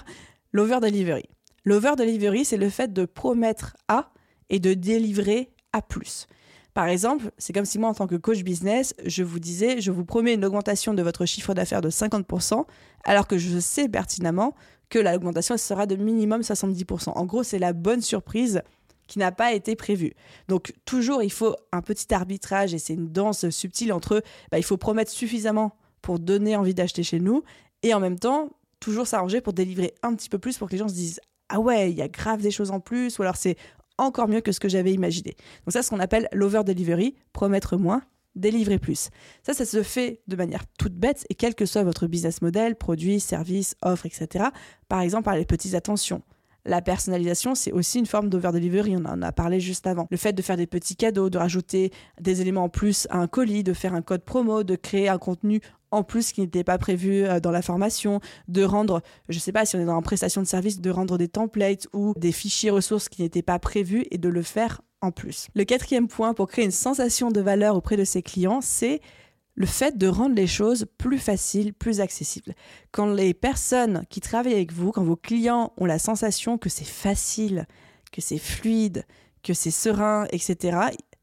l'over 0.53 0.81
delivery. 0.81 1.25
L'over 1.65 1.93
delivery, 1.97 2.45
c'est 2.45 2.59
le 2.59 2.69
fait 2.69 2.93
de 2.93 3.07
promettre 3.07 3.75
à 3.89 4.13
et 4.51 4.59
de 4.59 4.75
délivrer 4.75 5.51
à 5.73 5.81
plus. 5.81 6.27
Par 6.75 6.89
exemple, 6.89 7.31
c'est 7.39 7.53
comme 7.53 7.65
si 7.65 7.79
moi, 7.79 7.89
en 7.89 7.95
tant 7.95 8.09
que 8.09 8.17
coach 8.17 8.43
business, 8.43 8.95
je 9.05 9.23
vous 9.23 9.39
disais, 9.39 9.81
je 9.81 9.93
vous 9.93 10.05
promets 10.05 10.35
une 10.35 10.45
augmentation 10.45 10.93
de 10.93 11.03
votre 11.03 11.25
chiffre 11.25 11.55
d'affaires 11.55 11.81
de 11.81 11.91
50% 11.91 12.65
alors 13.05 13.29
que 13.29 13.39
je 13.39 13.59
sais 13.61 13.89
pertinemment 13.89 14.55
que 14.91 14.99
l'augmentation 14.99 15.57
sera 15.57 15.87
de 15.87 15.95
minimum 15.95 16.41
70%. 16.41 17.11
En 17.11 17.25
gros, 17.27 17.45
c'est 17.45 17.61
la 17.61 17.73
bonne 17.73 18.03
surprise 18.03 18.63
qui 19.07 19.19
n'a 19.19 19.33
pas 19.33 19.53
été 19.53 19.77
prévue. 19.77 20.15
Donc 20.49 20.75
toujours, 20.85 21.23
il 21.23 21.31
faut 21.31 21.55
un 21.73 21.81
petit 21.81 22.13
arbitrage 22.13 22.75
et 22.75 22.79
c'est 22.79 22.95
une 22.95 23.13
danse 23.13 23.49
subtile 23.51 23.93
entre, 23.93 24.23
bah, 24.51 24.59
il 24.59 24.65
faut 24.65 24.77
promettre 24.77 25.13
suffisamment 25.13 25.77
pour 26.03 26.19
donner 26.19 26.57
envie 26.57 26.75
d'acheter 26.75 27.03
chez 27.03 27.21
nous 27.21 27.45
et 27.83 27.95
en 27.95 28.01
même 28.01 28.19
temps, 28.19 28.51
toujours 28.81 29.07
s'arranger 29.07 29.41
pour 29.41 29.53
délivrer 29.53 29.95
un 30.03 30.15
petit 30.15 30.29
peu 30.29 30.39
plus 30.39 30.59
pour 30.59 30.69
que 30.69 30.73
les 30.73 30.79
gens 30.79 30.89
se 30.89 30.95
disent, 30.95 31.21
ah 31.49 31.61
ouais, 31.61 31.91
il 31.91 31.97
y 31.97 32.03
a 32.03 32.09
grave 32.09 32.41
des 32.41 32.51
choses 32.51 32.71
en 32.71 32.81
plus, 32.81 33.19
ou 33.19 33.23
alors 33.23 33.37
c'est 33.37 33.57
encore 33.99 34.29
mieux 34.29 34.41
que 34.41 34.53
ce 34.53 34.61
que 34.61 34.69
j'avais 34.69 34.93
imaginé. 34.93 35.37
Donc 35.65 35.73
ça, 35.73 35.83
c'est 35.83 35.85
ce 35.85 35.91
qu'on 35.91 36.01
appelle 36.01 36.29
l'over-delivery, 36.33 37.15
promettre 37.33 37.77
moins, 37.77 38.03
délivrer 38.35 38.79
plus. 38.79 39.11
Ça, 39.43 39.55
ça 39.55 39.65
se 39.65 39.83
fait 39.83 40.21
de 40.27 40.37
manière 40.37 40.65
toute 40.79 40.95
bête 40.95 41.25
et 41.31 41.35
quel 41.35 41.55
que 41.55 41.67
soit 41.67 41.85
votre 41.85 42.07
business 42.07 42.43
model, 42.43 42.77
produit, 42.77 43.21
service, 43.21 43.77
offre, 43.83 44.07
etc. 44.07 44.47
Par 44.89 45.01
exemple, 45.01 45.25
par 45.25 45.37
les 45.37 45.45
petites 45.45 45.75
attentions. 45.75 46.23
La 46.67 46.81
personnalisation, 46.81 47.55
c'est 47.55 47.73
aussi 47.73 47.99
une 47.99 48.07
forme 48.07 48.31
d'over-delivery, 48.31 48.97
on 48.97 49.05
en 49.05 49.21
a 49.21 49.33
parlé 49.33 49.61
juste 49.61 49.87
avant. 49.87 50.07
Le 50.11 50.17
fait 50.17 50.33
de 50.33 50.41
faire 50.41 50.57
des 50.57 50.67
petits 50.67 50.97
cadeaux, 50.97 51.29
de 51.29 51.37
rajouter 51.37 51.93
des 52.21 52.41
éléments 52.41 52.65
en 52.65 52.69
plus 52.71 53.07
à 53.11 53.19
un 53.19 53.27
colis, 53.27 53.63
de 53.63 53.75
faire 53.75 53.93
un 53.93 54.01
code 54.01 54.25
promo, 54.25 54.65
de 54.65 54.75
créer 54.75 55.11
un 55.11 55.19
contenu 55.19 55.61
en 55.95 56.03
plus 56.03 56.33
qui 56.33 56.41
n'était 56.41 56.65
pas 56.65 56.79
prévu 56.79 57.25
euh, 57.25 57.41
dans 57.41 57.51
la 57.51 57.63
formation, 57.63 58.21
de 58.49 58.65
rendre, 58.65 59.03
je 59.29 59.37
ne 59.37 59.41
sais 59.41 59.53
pas 59.53 59.65
si 59.65 59.77
on 59.77 59.81
est 59.81 59.85
dans 59.85 59.97
une 59.97 60.03
prestation 60.03 60.43
de 60.43 60.47
service, 60.47 60.81
de 60.81 60.91
rendre 60.91 61.19
des 61.19 61.29
templates 61.29 61.87
ou 61.93 62.15
des 62.17 62.33
fichiers 62.33 62.71
ressources 62.71 63.09
qui 63.09 63.23
n'étaient 63.23 63.43
pas 63.43 63.59
prévus 63.59 64.05
et 64.11 64.19
de 64.19 64.29
le 64.29 64.43
faire 64.43 64.83
en 65.01 65.11
plus. 65.11 65.49
Le 65.55 65.65
quatrième 65.65 66.09
point 66.09 66.35
pour 66.35 66.49
créer 66.49 66.65
une 66.65 66.71
sensation 66.71 67.31
de 67.31 67.41
valeur 67.41 67.77
auprès 67.77 67.97
de 67.97 68.05
ses 68.05 68.23
clients, 68.23 68.61
c'est 68.61 69.01
le 69.55 69.67
fait 69.67 69.97
de 69.97 70.09
rendre 70.09 70.35
les 70.35 70.47
choses 70.47 70.87
plus 70.99 71.19
faciles, 71.19 71.73
plus 71.73 72.01
accessibles. 72.01 72.55
Quand 72.91 73.07
les 73.07 73.35
personnes 73.35 74.05
qui 74.11 74.21
travaillent 74.21 74.55
avec 74.55 74.73
vous, 74.73 74.91
quand 74.91 75.05
vos 75.05 75.17
clients 75.17 75.73
ont 75.77 75.85
la 75.85 75.99
sensation 75.99 76.59
que 76.59 76.69
c'est 76.69 76.87
facile, 76.87 77.67
que 78.11 78.21
c'est 78.21 78.39
fluide, 78.39 79.05
que 79.43 79.55
c'est 79.55 79.71
serein, 79.71 80.27
etc., 80.31 80.79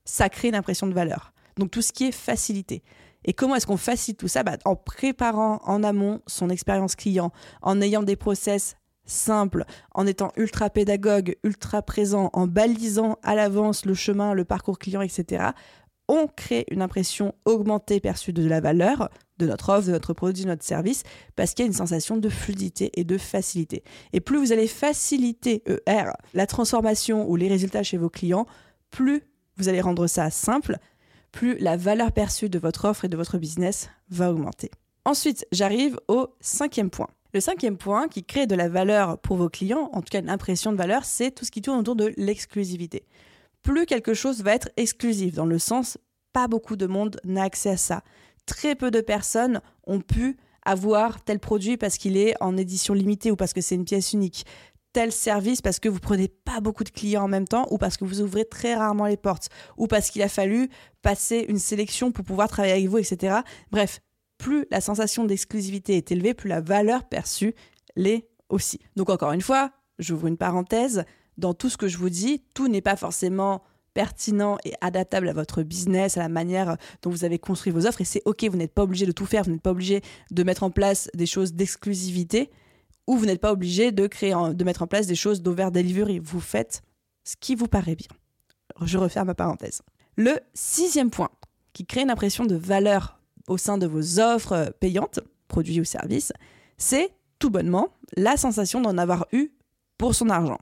ça 0.06 0.30
crée 0.30 0.48
une 0.48 0.56
impression 0.56 0.88
de 0.88 0.94
valeur. 0.94 1.34
Donc 1.58 1.72
tout 1.72 1.82
ce 1.82 1.92
qui 1.92 2.06
est 2.06 2.12
facilité. 2.14 2.84
Et 3.26 3.34
comment 3.34 3.56
est-ce 3.56 3.68
qu'on 3.68 3.78
facilite 3.78 4.20
tout 4.20 4.28
ça? 4.28 4.44
Bah, 4.44 4.58
En 4.66 4.76
préparant 4.76 5.60
en 5.64 5.84
amont 5.84 6.22
son 6.28 6.50
expérience 6.50 6.96
client, 6.96 7.32
en 7.62 7.82
ayant 7.82 8.04
des 8.04 8.16
process 8.16 8.76
simples, 9.06 9.66
en 9.94 10.08
étant 10.08 10.32
ultra 10.38 10.70
pédagogue, 10.70 11.36
ultra 11.44 11.82
présent, 11.82 12.30
en 12.34 12.48
balisant 12.48 13.18
à 13.24 13.36
l'avance 13.36 13.86
le 13.86 13.94
chemin, 13.94 14.34
le 14.34 14.46
parcours 14.46 14.80
client, 14.80 15.02
etc. 15.02 15.50
On 16.08 16.28
crée 16.28 16.66
une 16.72 16.82
impression 16.82 17.34
augmentée 17.46 18.00
perçue 18.00 18.34
de 18.34 18.48
la 18.48 18.60
valeur 18.60 19.10
de 19.38 19.48
notre 19.48 19.70
offre, 19.70 19.88
de 19.88 19.92
notre 19.92 20.14
produit, 20.14 20.44
de 20.44 20.50
notre 20.50 20.64
service, 20.64 21.04
parce 21.36 21.54
qu'il 21.54 21.64
y 21.64 21.68
a 21.68 21.72
une 21.72 21.74
sensation 21.74 22.18
de 22.18 22.30
fluidité 22.30 22.92
et 22.96 23.04
de 23.04 23.18
facilité. 23.18 23.84
Et 24.14 24.20
plus 24.20 24.38
vous 24.38 24.52
allez 24.52 24.68
faciliter 24.68 25.64
ER, 25.88 26.12
la 26.34 26.48
transformation 26.48 27.30
ou 27.30 27.36
les 27.36 27.48
résultats 27.48 27.84
chez 27.84 27.98
vos 27.98 28.10
clients, 28.10 28.46
plus 28.92 29.24
vous 29.58 29.70
allez 29.70 29.82
rendre 29.82 30.08
ça 30.08 30.30
simple, 30.30 30.78
plus 31.32 31.58
la 31.58 31.78
valeur 31.78 32.12
perçue 32.12 32.50
de 32.50 32.60
votre 32.60 32.86
offre 32.86 33.06
et 33.06 33.10
de 33.10 33.18
votre 33.18 33.38
business 33.38 33.90
va 34.10 34.32
augmenter. 34.32 34.72
Ensuite, 35.06 35.46
j'arrive 35.52 36.00
au 36.08 36.28
cinquième 36.40 36.90
point. 36.90 37.08
Le 37.34 37.40
cinquième 37.40 37.78
point 37.78 38.08
qui 38.08 38.24
crée 38.24 38.46
de 38.46 38.56
la 38.56 38.68
valeur 38.68 39.18
pour 39.18 39.38
vos 39.38 39.50
clients, 39.50 39.90
en 39.94 40.02
tout 40.02 40.10
cas 40.12 40.20
une 40.20 40.30
impression 40.30 40.72
de 40.72 40.78
valeur, 40.78 41.06
c'est 41.06 41.32
tout 41.32 41.46
ce 41.46 41.52
qui 41.52 41.62
tourne 41.62 41.80
autour 41.80 41.96
de 41.96 42.14
l'exclusivité. 42.18 43.06
Plus 43.64 43.86
quelque 43.86 44.14
chose 44.14 44.44
va 44.44 44.54
être 44.54 44.70
exclusif, 44.76 45.36
dans 45.36 45.46
le 45.46 45.60
sens 45.60 45.98
pas 46.34 46.48
beaucoup 46.48 46.76
de 46.76 46.88
monde 46.88 47.20
n'a 47.24 47.44
accès 47.44 47.70
à 47.70 47.78
ça. 47.78 48.04
Très 48.46 48.76
peu 48.76 48.92
de 48.92 49.02
personnes 49.02 49.62
ont 49.86 50.02
pu 50.02 50.38
avoir 50.64 51.24
tel 51.24 51.40
produit 51.40 51.78
parce 51.78 51.98
qu'il 51.98 52.18
est 52.18 52.36
en 52.42 52.58
édition 52.58 52.94
limitée 52.94 53.32
ou 53.32 53.36
parce 53.36 53.54
que 53.54 53.62
c'est 53.62 53.76
une 53.76 53.86
pièce 53.86 54.14
unique 54.14 54.46
tel 54.94 55.12
service 55.12 55.62
parce 55.62 55.80
que 55.80 55.90
vous 55.90 56.00
prenez 56.00 56.28
pas 56.28 56.60
beaucoup 56.60 56.84
de 56.84 56.90
clients 56.90 57.24
en 57.24 57.28
même 57.28 57.48
temps 57.48 57.66
ou 57.72 57.78
parce 57.78 57.98
que 57.98 58.06
vous 58.06 58.22
ouvrez 58.22 58.46
très 58.46 58.76
rarement 58.76 59.06
les 59.06 59.18
portes 59.18 59.50
ou 59.78 59.88
parce 59.88 60.10
qu'il 60.10 60.22
a 60.22 60.30
fallu 60.30 60.70
passer 61.02 61.46
une 61.48 61.60
sélection 61.60 62.12
pour 62.12 62.26
pouvoir 62.26 62.48
travailler 62.48 62.74
avec 62.74 62.88
vous, 62.88 62.98
etc. 62.98 63.40
Bref, 63.72 64.02
plus 64.38 64.66
la 64.72 64.82
sensation 64.82 65.24
d'exclusivité 65.24 65.98
est 65.98 66.12
élevée, 66.12 66.34
plus 66.34 66.50
la 66.50 66.62
valeur 66.62 67.04
perçue 67.06 67.54
l'est 67.96 68.28
aussi. 68.50 68.80
Donc 68.96 69.10
encore 69.10 69.32
une 69.32 69.42
fois, 69.42 69.72
j'ouvre 70.00 70.28
une 70.28 70.38
parenthèse, 70.38 71.06
dans 71.38 71.54
tout 71.54 71.70
ce 71.70 71.78
que 71.78 71.88
je 71.88 71.98
vous 71.98 72.10
dis, 72.10 72.44
tout 72.54 72.68
n'est 72.68 72.82
pas 72.82 72.96
forcément 72.96 73.64
pertinent 73.94 74.58
et 74.64 74.74
adaptable 74.82 75.28
à 75.30 75.34
votre 75.34 75.64
business, 75.64 76.18
à 76.18 76.22
la 76.22 76.30
manière 76.30 76.78
dont 77.02 77.10
vous 77.10 77.26
avez 77.26 77.40
construit 77.40 77.72
vos 77.72 77.86
offres. 77.86 78.02
Et 78.02 78.06
c'est 78.06 78.22
OK, 78.26 78.44
vous 78.46 78.58
n'êtes 78.58 78.74
pas 78.74 78.84
obligé 78.84 79.06
de 79.06 79.12
tout 79.12 79.26
faire, 79.26 79.44
vous 79.44 79.52
n'êtes 79.52 79.62
pas 79.62 79.72
obligé 79.72 80.02
de 80.32 80.44
mettre 80.44 80.64
en 80.64 80.72
place 80.72 81.10
des 81.14 81.26
choses 81.26 81.54
d'exclusivité 81.54 82.50
ou 83.12 83.18
vous 83.18 83.26
n'êtes 83.26 83.42
pas 83.42 83.52
obligé 83.52 83.92
de 83.92 84.08
créer, 84.08 84.34
de 84.34 84.64
mettre 84.64 84.84
en 84.84 84.88
place 84.88 85.06
des 85.06 85.16
choses 85.16 85.42
d'over 85.42 85.68
delivery. 85.70 86.20
Vous 86.20 86.40
faites 86.40 86.82
ce 87.26 87.36
qui 87.38 87.56
vous 87.56 87.68
paraît 87.68 87.98
bien. 87.98 88.08
Je 88.86 88.98
referme 88.98 89.28
ma 89.28 89.36
parenthèse. 89.36 89.82
Le 90.16 90.40
sixième 90.54 91.10
point 91.10 91.30
qui 91.74 91.86
crée 91.86 92.04
une 92.04 92.10
impression 92.10 92.46
de 92.46 92.56
valeur 92.56 93.20
au 93.50 93.58
sein 93.58 93.78
de 93.78 93.86
vos 93.86 94.22
offres 94.22 94.74
payantes, 94.80 95.20
produits 95.50 95.82
ou 95.82 95.84
services, 95.84 96.32
c'est 96.78 97.12
tout 97.38 97.50
bonnement 97.50 97.90
la 98.16 98.38
sensation 98.38 98.80
d'en 98.80 98.98
avoir 98.98 99.28
eu 99.34 99.52
pour 99.98 100.16
son 100.16 100.30
argent. 100.30 100.60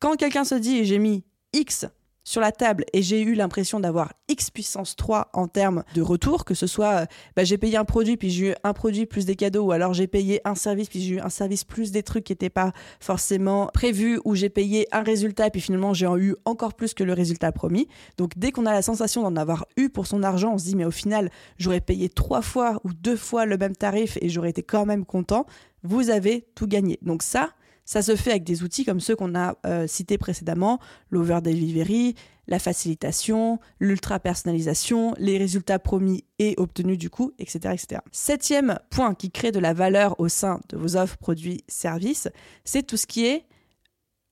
Quand 0.00 0.16
quelqu'un 0.16 0.44
se 0.44 0.56
dit 0.56 0.84
j'ai 0.84 0.98
mis 0.98 1.22
X 1.52 1.86
sur 2.28 2.42
la 2.42 2.52
table 2.52 2.84
et 2.92 3.00
j'ai 3.00 3.22
eu 3.22 3.32
l'impression 3.32 3.80
d'avoir 3.80 4.12
X 4.28 4.50
puissance 4.50 4.96
3 4.96 5.30
en 5.32 5.48
termes 5.48 5.82
de 5.94 6.02
retour, 6.02 6.44
que 6.44 6.52
ce 6.52 6.66
soit 6.66 6.92
euh, 6.92 7.06
bah, 7.34 7.44
j'ai 7.44 7.56
payé 7.56 7.78
un 7.78 7.86
produit 7.86 8.18
puis 8.18 8.28
j'ai 8.28 8.50
eu 8.50 8.54
un 8.64 8.74
produit 8.74 9.06
plus 9.06 9.24
des 9.24 9.34
cadeaux 9.34 9.64
ou 9.64 9.72
alors 9.72 9.94
j'ai 9.94 10.06
payé 10.06 10.42
un 10.44 10.54
service 10.54 10.90
puis 10.90 11.00
j'ai 11.00 11.14
eu 11.14 11.20
un 11.20 11.30
service 11.30 11.64
plus 11.64 11.90
des 11.90 12.02
trucs 12.02 12.24
qui 12.24 12.32
n'étaient 12.32 12.50
pas 12.50 12.72
forcément 13.00 13.70
prévus 13.72 14.20
ou 14.26 14.34
j'ai 14.34 14.50
payé 14.50 14.86
un 14.92 15.00
résultat 15.02 15.48
puis 15.48 15.62
finalement 15.62 15.94
j'ai 15.94 16.06
eu 16.18 16.36
encore 16.44 16.74
plus 16.74 16.92
que 16.92 17.02
le 17.02 17.14
résultat 17.14 17.50
promis. 17.50 17.88
Donc 18.18 18.32
dès 18.36 18.52
qu'on 18.52 18.66
a 18.66 18.74
la 18.74 18.82
sensation 18.82 19.22
d'en 19.22 19.36
avoir 19.36 19.64
eu 19.78 19.88
pour 19.88 20.06
son 20.06 20.22
argent, 20.22 20.52
on 20.52 20.58
se 20.58 20.64
dit 20.64 20.76
mais 20.76 20.84
au 20.84 20.90
final 20.90 21.30
j'aurais 21.56 21.80
payé 21.80 22.10
trois 22.10 22.42
fois 22.42 22.78
ou 22.84 22.92
deux 22.92 23.16
fois 23.16 23.46
le 23.46 23.56
même 23.56 23.74
tarif 23.74 24.18
et 24.20 24.28
j'aurais 24.28 24.50
été 24.50 24.62
quand 24.62 24.84
même 24.84 25.06
content. 25.06 25.46
Vous 25.82 26.10
avez 26.10 26.46
tout 26.54 26.66
gagné. 26.66 26.98
Donc 27.00 27.22
ça, 27.22 27.52
ça 27.88 28.02
se 28.02 28.16
fait 28.16 28.32
avec 28.32 28.44
des 28.44 28.62
outils 28.62 28.84
comme 28.84 29.00
ceux 29.00 29.16
qu'on 29.16 29.34
a 29.34 29.56
euh, 29.64 29.86
cités 29.86 30.18
précédemment, 30.18 30.78
l'over 31.08 31.40
delivery, 31.42 32.16
la 32.46 32.58
facilitation, 32.58 33.60
l'ultra 33.80 34.20
personnalisation, 34.20 35.14
les 35.16 35.38
résultats 35.38 35.78
promis 35.78 36.26
et 36.38 36.52
obtenus 36.58 36.98
du 36.98 37.08
coup, 37.08 37.32
etc., 37.38 37.72
etc. 37.72 38.02
Septième 38.12 38.78
point 38.90 39.14
qui 39.14 39.30
crée 39.30 39.52
de 39.52 39.58
la 39.58 39.72
valeur 39.72 40.20
au 40.20 40.28
sein 40.28 40.60
de 40.68 40.76
vos 40.76 40.98
offres, 40.98 41.16
produits, 41.16 41.64
services, 41.66 42.28
c'est 42.62 42.86
tout 42.86 42.98
ce 42.98 43.06
qui 43.06 43.24
est 43.24 43.46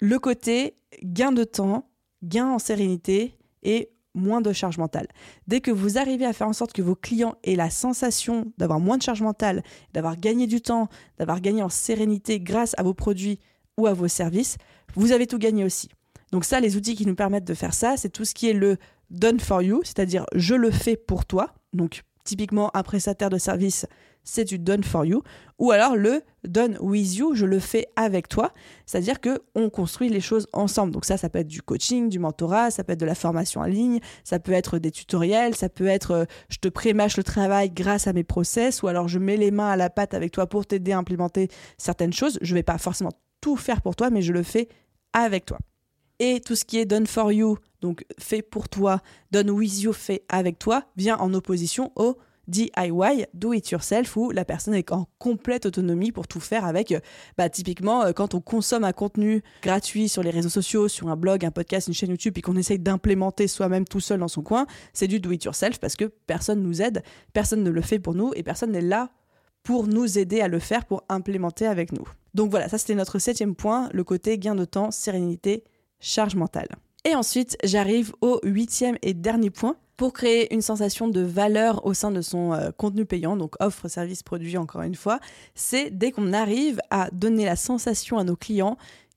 le 0.00 0.18
côté 0.18 0.76
gain 1.02 1.32
de 1.32 1.44
temps, 1.44 1.88
gain 2.22 2.48
en 2.48 2.58
sérénité 2.58 3.38
et 3.62 3.88
moins 4.16 4.40
de 4.40 4.52
charge 4.52 4.78
mentale. 4.78 5.06
Dès 5.46 5.60
que 5.60 5.70
vous 5.70 5.98
arrivez 5.98 6.24
à 6.24 6.32
faire 6.32 6.48
en 6.48 6.52
sorte 6.52 6.72
que 6.72 6.82
vos 6.82 6.96
clients 6.96 7.36
aient 7.44 7.54
la 7.54 7.70
sensation 7.70 8.52
d'avoir 8.58 8.80
moins 8.80 8.96
de 8.96 9.02
charge 9.02 9.22
mentale, 9.22 9.62
d'avoir 9.92 10.16
gagné 10.16 10.46
du 10.46 10.60
temps, 10.60 10.88
d'avoir 11.18 11.40
gagné 11.40 11.62
en 11.62 11.68
sérénité 11.68 12.40
grâce 12.40 12.74
à 12.78 12.82
vos 12.82 12.94
produits 12.94 13.38
ou 13.76 13.86
à 13.86 13.92
vos 13.92 14.08
services, 14.08 14.56
vous 14.94 15.12
avez 15.12 15.26
tout 15.26 15.38
gagné 15.38 15.64
aussi. 15.64 15.88
Donc 16.32 16.44
ça, 16.44 16.58
les 16.58 16.76
outils 16.76 16.96
qui 16.96 17.06
nous 17.06 17.14
permettent 17.14 17.44
de 17.46 17.54
faire 17.54 17.74
ça, 17.74 17.96
c'est 17.96 18.08
tout 18.08 18.24
ce 18.24 18.34
qui 18.34 18.48
est 18.48 18.54
le 18.54 18.78
done 19.10 19.38
for 19.38 19.62
you, 19.62 19.80
c'est-à-dire 19.84 20.24
je 20.34 20.54
le 20.54 20.70
fais 20.70 20.96
pour 20.96 21.24
toi. 21.24 21.54
Donc 21.72 22.02
typiquement 22.26 22.70
un 22.76 22.82
prestataire 22.82 23.30
de 23.30 23.38
service 23.38 23.86
c'est 24.26 24.44
du 24.44 24.58
done 24.58 24.82
for 24.82 25.04
you, 25.04 25.22
ou 25.58 25.70
alors 25.70 25.96
le 25.96 26.22
done 26.44 26.76
with 26.80 27.14
you, 27.14 27.34
je 27.34 27.46
le 27.46 27.60
fais 27.60 27.86
avec 27.96 28.28
toi, 28.28 28.52
c'est-à-dire 28.84 29.20
que 29.20 29.40
on 29.54 29.70
construit 29.70 30.08
les 30.08 30.20
choses 30.20 30.48
ensemble. 30.52 30.92
Donc 30.92 31.04
ça, 31.04 31.16
ça 31.16 31.30
peut 31.30 31.38
être 31.38 31.46
du 31.46 31.62
coaching, 31.62 32.08
du 32.08 32.18
mentorat, 32.18 32.70
ça 32.70 32.84
peut 32.84 32.92
être 32.92 33.00
de 33.00 33.06
la 33.06 33.14
formation 33.14 33.60
en 33.60 33.66
ligne, 33.66 34.00
ça 34.24 34.38
peut 34.38 34.52
être 34.52 34.78
des 34.78 34.90
tutoriels, 34.90 35.54
ça 35.54 35.68
peut 35.68 35.86
être 35.86 36.10
euh, 36.10 36.24
je 36.48 36.58
te 36.58 36.68
prémâche 36.68 37.16
le 37.16 37.22
travail 37.22 37.70
grâce 37.70 38.08
à 38.08 38.12
mes 38.12 38.24
process, 38.24 38.82
ou 38.82 38.88
alors 38.88 39.08
je 39.08 39.18
mets 39.18 39.36
les 39.36 39.52
mains 39.52 39.70
à 39.70 39.76
la 39.76 39.90
pâte 39.90 40.12
avec 40.12 40.32
toi 40.32 40.46
pour 40.46 40.66
t'aider 40.66 40.92
à 40.92 40.98
implémenter 40.98 41.48
certaines 41.78 42.12
choses. 42.12 42.38
Je 42.42 42.52
vais 42.52 42.64
pas 42.64 42.78
forcément 42.78 43.12
tout 43.40 43.56
faire 43.56 43.80
pour 43.80 43.94
toi, 43.94 44.10
mais 44.10 44.22
je 44.22 44.32
le 44.32 44.42
fais 44.42 44.68
avec 45.12 45.46
toi. 45.46 45.58
Et 46.18 46.40
tout 46.40 46.54
ce 46.54 46.64
qui 46.64 46.78
est 46.78 46.86
done 46.86 47.06
for 47.06 47.30
you, 47.32 47.58
donc 47.82 48.04
fait 48.18 48.42
pour 48.42 48.68
toi, 48.68 49.02
done 49.32 49.50
with 49.50 49.80
you, 49.80 49.92
fait 49.92 50.24
avec 50.28 50.58
toi, 50.58 50.84
vient 50.96 51.16
en 51.18 51.34
opposition 51.34 51.92
au 51.96 52.16
DIY, 52.48 53.26
do 53.34 53.52
it 53.52 53.70
yourself, 53.70 54.16
où 54.16 54.30
la 54.30 54.44
personne 54.44 54.74
est 54.74 54.92
en 54.92 55.08
complète 55.18 55.66
autonomie 55.66 56.12
pour 56.12 56.28
tout 56.28 56.40
faire 56.40 56.64
avec, 56.64 56.92
euh, 56.92 57.00
bah, 57.36 57.48
typiquement, 57.48 58.04
euh, 58.04 58.12
quand 58.12 58.34
on 58.34 58.40
consomme 58.40 58.84
un 58.84 58.92
contenu 58.92 59.42
gratuit 59.62 60.08
sur 60.08 60.22
les 60.22 60.30
réseaux 60.30 60.48
sociaux, 60.48 60.88
sur 60.88 61.08
un 61.08 61.16
blog, 61.16 61.44
un 61.44 61.50
podcast, 61.50 61.88
une 61.88 61.94
chaîne 61.94 62.10
YouTube, 62.10 62.38
et 62.38 62.42
qu'on 62.42 62.56
essaye 62.56 62.78
d'implémenter 62.78 63.48
soi-même 63.48 63.84
tout 63.84 64.00
seul 64.00 64.20
dans 64.20 64.28
son 64.28 64.42
coin, 64.42 64.66
c'est 64.92 65.08
du 65.08 65.20
do 65.20 65.32
it 65.32 65.44
yourself 65.44 65.78
parce 65.78 65.96
que 65.96 66.04
personne 66.04 66.62
nous 66.62 66.82
aide, 66.82 67.02
personne 67.32 67.62
ne 67.62 67.70
le 67.70 67.82
fait 67.82 67.98
pour 67.98 68.14
nous 68.14 68.32
et 68.36 68.42
personne 68.42 68.72
n'est 68.72 68.80
là 68.80 69.10
pour 69.62 69.88
nous 69.88 70.16
aider 70.16 70.40
à 70.40 70.48
le 70.48 70.60
faire, 70.60 70.84
pour 70.84 71.02
implémenter 71.08 71.66
avec 71.66 71.90
nous. 71.90 72.06
Donc 72.34 72.50
voilà, 72.50 72.68
ça 72.68 72.78
c'était 72.78 72.94
notre 72.94 73.18
septième 73.18 73.56
point, 73.56 73.88
le 73.92 74.04
côté 74.04 74.38
gain 74.38 74.54
de 74.54 74.64
temps, 74.64 74.92
sérénité, 74.92 75.64
charge 76.06 76.34
mentale. 76.34 76.68
Et 77.04 77.14
ensuite, 77.14 77.56
j'arrive 77.62 78.12
au 78.20 78.40
huitième 78.42 78.96
et 79.02 79.14
dernier 79.14 79.50
point, 79.50 79.76
pour 79.96 80.12
créer 80.12 80.52
une 80.52 80.60
sensation 80.60 81.08
de 81.08 81.20
valeur 81.20 81.86
au 81.86 81.94
sein 81.94 82.10
de 82.10 82.20
son 82.20 82.52
euh, 82.52 82.70
contenu 82.76 83.06
payant, 83.06 83.36
donc 83.36 83.54
offre, 83.60 83.88
service, 83.88 84.22
produit 84.22 84.58
encore 84.58 84.82
une 84.82 84.94
fois, 84.94 85.20
c'est 85.54 85.90
dès 85.90 86.12
qu'on 86.12 86.32
arrive 86.32 86.80
à 86.90 87.08
donner 87.12 87.46
la 87.46 87.56
sensation 87.56 88.18
à 88.18 88.24
nos 88.24 88.36
clients 88.36 88.76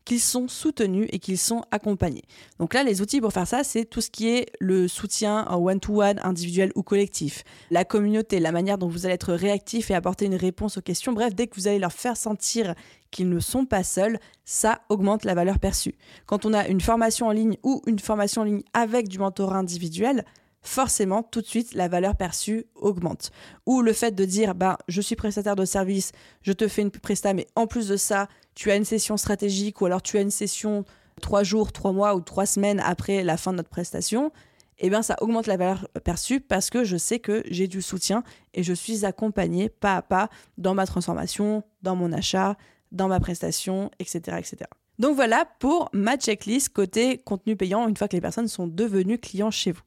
qu'ils 0.10 0.19
sont 0.19 0.48
soutenus 0.48 1.08
et 1.12 1.19
qu'ils 1.19 1.38
sont 1.38 1.62
accompagnés. 1.69 2.24
Donc 2.58 2.74
là, 2.74 2.82
les 2.82 3.00
outils 3.00 3.22
pour 3.22 3.32
faire 3.32 3.45
ça, 3.45 3.63
c'est 3.63 3.86
tout 3.86 4.02
ce 4.02 4.10
qui 4.10 4.28
est 4.28 4.48
le 4.60 4.88
soutien 4.88 5.45
en 5.48 5.58
one-to-one, 5.58 6.19
individuel 6.24 6.72
ou 6.74 6.82
collectif, 6.82 7.43
la 7.69 7.86
communauté, 7.86 8.39
la 8.39 8.52
manière 8.52 8.80
dont 8.80 8.88
vous 8.88 9.06
allez 9.06 9.13
être 9.13 9.34
réactif 9.34 9.91
et 9.91 9.93
apporter 9.93 10.26
une 10.26 10.34
réponse 10.34 10.80
aux 10.80 10.82
questions. 10.82 11.13
Bref, 11.13 11.36
dès 11.36 11.45
que 11.45 11.56
vous 11.56 11.67
allez 11.67 11.78
leur 11.78 11.93
faire 11.93 12.17
sentir 12.17 12.74
qu'ils 13.12 13.30
ne 13.30 13.39
sont 13.39 13.65
pas 13.65 13.84
seuls, 13.84 14.17
ça 14.45 14.82
augmente 14.89 15.26
la 15.26 15.36
valeur 15.36 15.60
perçue. 15.60 15.93
Quand 16.26 16.43
on 16.43 16.56
a 16.56 16.67
une 16.67 16.82
formation 16.82 17.28
en 17.28 17.32
ligne 17.32 17.58
ou 17.62 17.84
une 17.86 18.00
formation 18.00 18.41
en 18.41 18.45
ligne 18.45 18.63
avec 18.74 19.10
du 19.10 19.19
mentorat 19.19 19.60
individuel, 19.60 20.26
forcément, 20.62 21.24
tout 21.24 21.41
de 21.41 21.45
suite, 21.45 21.74
la 21.74 21.88
valeur 21.88 22.15
perçue 22.15 22.65
augmente. 22.76 23.32
Ou 23.65 23.82
le 23.82 23.93
fait 23.93 24.12
de 24.12 24.26
dire, 24.26 24.56
ben, 24.56 24.78
je 24.88 25.02
suis 25.02 25.15
prestataire 25.15 25.56
de 25.56 25.65
service, 25.65 26.12
je 26.41 26.54
te 26.54 26.67
fais 26.67 26.82
une 26.82 26.91
presta, 26.91 27.34
mais 27.34 27.48
en 27.56 27.67
plus 27.67 27.88
de 27.88 27.98
ça, 27.98 28.28
tu 28.56 28.72
as 28.72 28.76
une 28.76 28.86
session 28.86 29.17
stratégique 29.17 29.82
ou 29.82 29.86
alors 29.86 30.02
tu 30.02 30.17
as 30.17 30.22
une 30.22 30.32
session 30.32 30.86
trois 31.22 31.43
jours, 31.43 31.72
trois 31.72 31.91
mois 31.91 32.15
ou 32.15 32.22
trois 32.22 32.45
semaines 32.45 32.80
après 32.80 33.24
la 33.24 33.38
fin 33.38 33.52
de 33.52 33.58
notre 33.58 33.69
prestation, 33.69 34.32
eh 34.80 34.89
bien, 34.89 35.02
ça 35.02 35.17
augmente 35.22 35.48
la 35.48 35.58
valeur 35.58 35.88
perçue 36.04 36.39
parce 36.39 36.69
que 36.69 36.84
je 36.84 36.98
sais 36.98 37.19
que 37.19 37.43
j'ai 37.50 37.67
du 37.67 37.82
soutien 37.82 38.24
et 38.54 38.63
je 38.63 38.74
suis 38.74 39.06
accompagné 39.06 39.69
pas 39.69 39.98
à 39.98 40.02
pas 40.02 40.30
dans 40.58 40.74
ma 40.74 40.86
transformation, 40.86 41.63
dans 41.82 41.95
mon 41.95 42.13
achat, 42.13 42.56
dans 42.91 43.08
ma 43.08 43.19
prestation, 43.19 43.91
etc., 44.00 44.38
etc. 44.38 44.58
Donc 44.98 45.15
voilà 45.15 45.45
pour 45.60 45.89
ma 45.93 46.17
checklist 46.17 46.69
côté 46.69 47.17
contenu 47.17 47.56
payant 47.56 47.88
une 47.88 47.95
fois 47.95 48.08
que 48.08 48.15
les 48.15 48.22
personnes 48.22 48.48
sont 48.48 48.67
devenues 48.67 49.17
clients 49.17 49.52
chez 49.52 49.72
vous. 49.72 49.82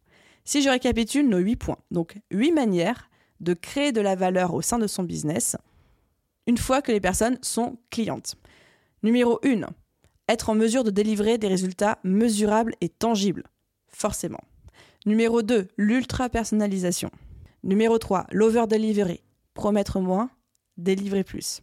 Si 0.44 0.62
je 0.62 0.68
récapitule 0.68 1.28
nos 1.28 1.38
8 1.38 1.56
points, 1.56 1.78
donc 1.90 2.18
8 2.30 2.52
manières 2.52 3.10
de 3.40 3.54
créer 3.54 3.92
de 3.92 4.00
la 4.00 4.16
valeur 4.16 4.54
au 4.54 4.62
sein 4.62 4.78
de 4.78 4.86
son 4.86 5.02
business 5.02 5.56
une 6.46 6.58
fois 6.58 6.82
que 6.82 6.92
les 6.92 7.00
personnes 7.00 7.38
sont 7.42 7.78
clientes. 7.90 8.34
Numéro 9.02 9.38
1, 9.44 9.66
être 10.28 10.50
en 10.50 10.54
mesure 10.54 10.84
de 10.84 10.90
délivrer 10.90 11.38
des 11.38 11.48
résultats 11.48 11.98
mesurables 12.04 12.74
et 12.80 12.88
tangibles, 12.88 13.44
forcément. 13.88 14.40
Numéro 15.06 15.42
2, 15.42 15.68
l'ultra-personnalisation. 15.76 17.10
Numéro 17.64 17.98
3, 17.98 18.26
l'over-delivery, 18.30 19.22
promettre 19.54 20.00
moins, 20.00 20.30
délivrer 20.76 21.24
plus. 21.24 21.62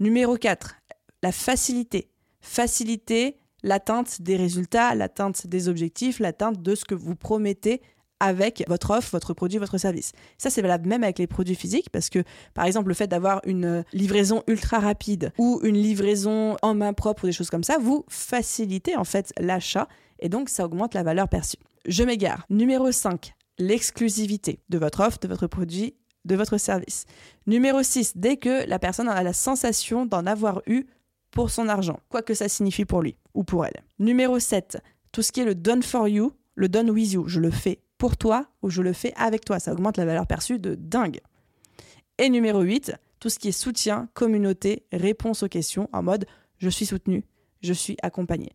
Numéro 0.00 0.36
4, 0.36 0.76
la 1.22 1.32
facilité, 1.32 2.10
faciliter 2.40 3.38
l'atteinte 3.62 4.22
des 4.22 4.36
résultats, 4.36 4.94
l'atteinte 4.94 5.46
des 5.46 5.68
objectifs, 5.68 6.20
l'atteinte 6.20 6.62
de 6.62 6.74
ce 6.74 6.84
que 6.84 6.94
vous 6.94 7.16
promettez 7.16 7.82
avec 8.20 8.64
votre 8.68 8.90
offre, 8.90 9.10
votre 9.12 9.34
produit, 9.34 9.58
votre 9.58 9.78
service. 9.78 10.12
Ça, 10.38 10.50
c'est 10.50 10.62
valable 10.62 10.88
même 10.88 11.04
avec 11.04 11.18
les 11.18 11.26
produits 11.26 11.54
physiques 11.54 11.90
parce 11.90 12.10
que, 12.10 12.24
par 12.54 12.64
exemple, 12.64 12.88
le 12.88 12.94
fait 12.94 13.06
d'avoir 13.06 13.40
une 13.44 13.84
livraison 13.92 14.42
ultra 14.46 14.78
rapide 14.78 15.32
ou 15.38 15.60
une 15.62 15.76
livraison 15.76 16.56
en 16.62 16.74
main 16.74 16.92
propre 16.92 17.24
ou 17.24 17.26
des 17.26 17.32
choses 17.32 17.50
comme 17.50 17.64
ça, 17.64 17.78
vous 17.78 18.04
facilitez 18.08 18.96
en 18.96 19.04
fait 19.04 19.32
l'achat 19.38 19.88
et 20.20 20.28
donc 20.28 20.48
ça 20.48 20.64
augmente 20.64 20.94
la 20.94 21.02
valeur 21.02 21.28
perçue. 21.28 21.58
Je 21.86 22.02
m'égare. 22.02 22.44
Numéro 22.50 22.90
5, 22.90 23.34
l'exclusivité 23.58 24.60
de 24.68 24.78
votre 24.78 25.00
offre, 25.00 25.18
de 25.20 25.28
votre 25.28 25.46
produit, 25.46 25.94
de 26.24 26.36
votre 26.36 26.58
service. 26.58 27.04
Numéro 27.46 27.82
6, 27.82 28.12
dès 28.16 28.36
que 28.36 28.68
la 28.68 28.78
personne 28.78 29.08
a 29.08 29.22
la 29.22 29.32
sensation 29.32 30.06
d'en 30.06 30.26
avoir 30.26 30.62
eu 30.66 30.84
pour 31.30 31.50
son 31.50 31.68
argent, 31.68 32.00
quoi 32.08 32.22
que 32.22 32.34
ça 32.34 32.48
signifie 32.48 32.84
pour 32.84 33.02
lui 33.02 33.16
ou 33.34 33.44
pour 33.44 33.64
elle. 33.64 33.84
Numéro 33.98 34.38
7, 34.38 34.78
tout 35.12 35.22
ce 35.22 35.32
qui 35.32 35.40
est 35.40 35.44
le 35.44 35.54
done 35.54 35.82
for 35.82 36.08
you, 36.08 36.32
le 36.54 36.68
done 36.68 36.90
with 36.90 37.12
you, 37.12 37.28
je 37.28 37.40
le 37.40 37.50
fais 37.50 37.80
pour 37.98 38.16
toi 38.16 38.46
ou 38.62 38.70
je 38.70 38.82
le 38.82 38.92
fais 38.92 39.12
avec 39.16 39.44
toi. 39.44 39.58
Ça 39.58 39.72
augmente 39.72 39.96
la 39.96 40.06
valeur 40.06 40.26
perçue 40.26 40.58
de 40.58 40.74
dingue. 40.74 41.20
Et 42.18 42.30
numéro 42.30 42.62
8, 42.62 42.94
tout 43.20 43.28
ce 43.28 43.38
qui 43.38 43.48
est 43.48 43.52
soutien, 43.52 44.08
communauté, 44.14 44.84
réponse 44.92 45.42
aux 45.42 45.48
questions 45.48 45.88
en 45.92 46.02
mode 46.02 46.26
je 46.58 46.68
suis 46.68 46.86
soutenu, 46.86 47.24
je 47.62 47.72
suis 47.72 47.96
accompagné. 48.02 48.52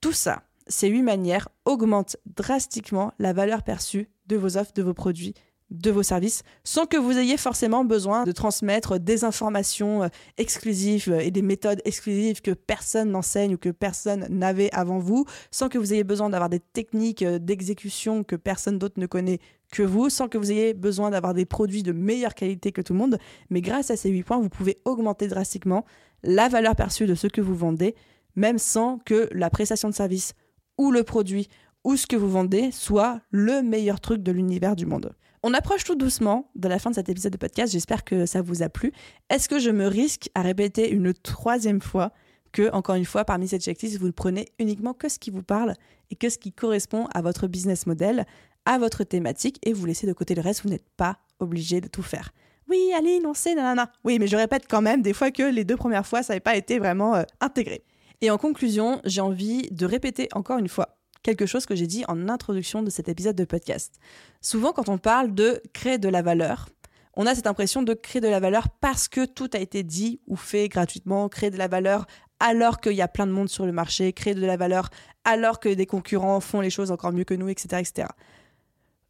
Tout 0.00 0.12
ça, 0.12 0.42
ces 0.66 0.88
huit 0.88 1.02
manières 1.02 1.48
augmentent 1.64 2.16
drastiquement 2.24 3.12
la 3.18 3.32
valeur 3.32 3.62
perçue 3.62 4.08
de 4.26 4.36
vos 4.36 4.56
offres, 4.56 4.72
de 4.74 4.82
vos 4.82 4.94
produits, 4.94 5.34
de 5.70 5.90
vos 5.90 6.02
services 6.02 6.42
sans 6.64 6.86
que 6.86 6.96
vous 6.96 7.18
ayez 7.18 7.36
forcément 7.36 7.84
besoin 7.84 8.24
de 8.24 8.32
transmettre 8.32 9.00
des 9.00 9.24
informations 9.24 10.04
euh, 10.04 10.08
exclusives 10.38 11.12
et 11.20 11.30
des 11.30 11.42
méthodes 11.42 11.82
exclusives 11.84 12.40
que 12.40 12.52
personne 12.52 13.10
n'enseigne 13.10 13.54
ou 13.54 13.58
que 13.58 13.70
personne 13.70 14.26
n'avait 14.30 14.70
avant 14.72 14.98
vous, 14.98 15.24
sans 15.50 15.68
que 15.68 15.78
vous 15.78 15.92
ayez 15.92 16.04
besoin 16.04 16.30
d'avoir 16.30 16.48
des 16.48 16.60
techniques 16.60 17.22
euh, 17.22 17.38
d'exécution 17.38 18.22
que 18.22 18.36
personne 18.36 18.78
d'autre 18.78 19.00
ne 19.00 19.06
connaît 19.06 19.40
que 19.72 19.82
vous, 19.82 20.08
sans 20.08 20.28
que 20.28 20.38
vous 20.38 20.52
ayez 20.52 20.72
besoin 20.72 21.10
d'avoir 21.10 21.34
des 21.34 21.44
produits 21.44 21.82
de 21.82 21.92
meilleure 21.92 22.34
qualité 22.34 22.70
que 22.70 22.80
tout 22.80 22.92
le 22.92 23.00
monde. 23.00 23.18
Mais 23.50 23.60
grâce 23.60 23.90
à 23.90 23.96
ces 23.96 24.10
huit 24.10 24.22
points, 24.22 24.38
vous 24.38 24.48
pouvez 24.48 24.78
augmenter 24.84 25.26
drastiquement 25.26 25.84
la 26.22 26.48
valeur 26.48 26.76
perçue 26.76 27.06
de 27.06 27.16
ce 27.16 27.26
que 27.26 27.40
vous 27.40 27.56
vendez, 27.56 27.96
même 28.36 28.58
sans 28.58 28.98
que 28.98 29.28
la 29.32 29.50
prestation 29.50 29.88
de 29.88 29.94
service 29.94 30.34
ou 30.78 30.92
le 30.92 31.02
produit 31.02 31.48
ou 31.82 31.96
ce 31.96 32.06
que 32.06 32.16
vous 32.16 32.30
vendez 32.30 32.70
soit 32.70 33.20
le 33.30 33.62
meilleur 33.62 34.00
truc 34.00 34.22
de 34.22 34.32
l'univers 34.32 34.76
du 34.76 34.86
monde. 34.86 35.14
On 35.42 35.54
approche 35.54 35.84
tout 35.84 35.94
doucement 35.94 36.50
de 36.54 36.68
la 36.68 36.78
fin 36.78 36.90
de 36.90 36.94
cet 36.94 37.08
épisode 37.08 37.32
de 37.32 37.36
podcast. 37.36 37.72
J'espère 37.72 38.04
que 38.04 38.26
ça 38.26 38.42
vous 38.42 38.62
a 38.62 38.68
plu. 38.68 38.92
Est-ce 39.30 39.48
que 39.48 39.58
je 39.58 39.70
me 39.70 39.86
risque 39.86 40.30
à 40.34 40.42
répéter 40.42 40.90
une 40.90 41.12
troisième 41.12 41.80
fois 41.80 42.12
que, 42.52 42.70
encore 42.72 42.94
une 42.94 43.04
fois, 43.04 43.24
parmi 43.24 43.48
cette 43.48 43.62
checklist, 43.62 43.98
vous 43.98 44.06
ne 44.06 44.12
prenez 44.12 44.46
uniquement 44.58 44.94
que 44.94 45.08
ce 45.08 45.18
qui 45.18 45.30
vous 45.30 45.42
parle 45.42 45.74
et 46.10 46.16
que 46.16 46.28
ce 46.28 46.38
qui 46.38 46.52
correspond 46.52 47.06
à 47.14 47.20
votre 47.20 47.48
business 47.48 47.86
model, 47.86 48.24
à 48.64 48.78
votre 48.78 49.04
thématique, 49.04 49.58
et 49.64 49.72
vous 49.72 49.84
laissez 49.86 50.06
de 50.06 50.12
côté 50.12 50.34
le 50.34 50.42
reste. 50.42 50.62
Vous 50.62 50.70
n'êtes 50.70 50.88
pas 50.96 51.18
obligé 51.38 51.80
de 51.80 51.88
tout 51.88 52.02
faire. 52.02 52.32
Oui, 52.68 52.92
allez, 52.96 53.20
non, 53.20 53.34
c'est 53.34 53.54
nanana. 53.54 53.92
Oui, 54.04 54.18
mais 54.18 54.26
je 54.26 54.36
répète 54.36 54.64
quand 54.68 54.82
même 54.82 55.02
des 55.02 55.12
fois 55.12 55.30
que 55.30 55.42
les 55.42 55.64
deux 55.64 55.76
premières 55.76 56.06
fois, 56.06 56.22
ça 56.22 56.32
n'avait 56.32 56.40
pas 56.40 56.56
été 56.56 56.78
vraiment 56.78 57.14
euh, 57.14 57.22
intégré. 57.40 57.84
Et 58.20 58.30
en 58.30 58.38
conclusion, 58.38 59.00
j'ai 59.04 59.20
envie 59.20 59.68
de 59.70 59.86
répéter 59.86 60.28
encore 60.32 60.58
une 60.58 60.68
fois 60.68 60.96
quelque 61.26 61.46
chose 61.46 61.66
que 61.66 61.74
j'ai 61.74 61.88
dit 61.88 62.04
en 62.06 62.28
introduction 62.28 62.84
de 62.84 62.90
cet 62.90 63.08
épisode 63.08 63.34
de 63.34 63.44
podcast. 63.44 63.98
Souvent, 64.40 64.72
quand 64.72 64.88
on 64.88 64.96
parle 64.96 65.34
de 65.34 65.60
créer 65.72 65.98
de 65.98 66.08
la 66.08 66.22
valeur, 66.22 66.68
on 67.14 67.26
a 67.26 67.34
cette 67.34 67.48
impression 67.48 67.82
de 67.82 67.94
créer 67.94 68.22
de 68.22 68.28
la 68.28 68.38
valeur 68.38 68.68
parce 68.68 69.08
que 69.08 69.24
tout 69.24 69.50
a 69.52 69.58
été 69.58 69.82
dit 69.82 70.20
ou 70.28 70.36
fait 70.36 70.68
gratuitement, 70.68 71.28
créer 71.28 71.50
de 71.50 71.58
la 71.58 71.66
valeur 71.66 72.06
alors 72.38 72.80
qu'il 72.80 72.92
y 72.92 73.02
a 73.02 73.08
plein 73.08 73.26
de 73.26 73.32
monde 73.32 73.48
sur 73.48 73.66
le 73.66 73.72
marché, 73.72 74.12
créer 74.12 74.34
de 74.34 74.46
la 74.46 74.56
valeur 74.56 74.88
alors 75.24 75.58
que 75.58 75.68
des 75.68 75.86
concurrents 75.86 76.38
font 76.38 76.60
les 76.60 76.70
choses 76.70 76.92
encore 76.92 77.12
mieux 77.12 77.24
que 77.24 77.34
nous, 77.34 77.48
etc. 77.48 77.80
etc. 77.80 78.08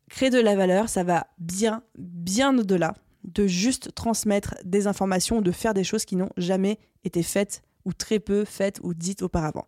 Créer 0.09 0.31
de 0.31 0.41
la 0.41 0.57
valeur, 0.57 0.89
ça 0.89 1.05
va 1.05 1.27
bien, 1.37 1.83
bien 1.99 2.57
au-delà 2.57 2.95
de 3.25 3.47
juste 3.47 3.95
transmettre 3.95 4.55
des 4.65 4.87
informations 4.87 5.39
ou 5.39 5.43
de 5.43 5.53
faire 5.53 5.75
des 5.75 5.85
choses 5.85 6.07
qui 6.07 6.17
n'ont 6.17 6.31
jamais 6.39 6.79
été 7.05 7.23
faites 7.23 7.61
ou 7.85 7.93
très 7.93 8.21
peu 8.21 8.47
faites 8.47 8.81
ou 8.83 8.95
dites 8.95 9.21
auparavant. 9.21 9.67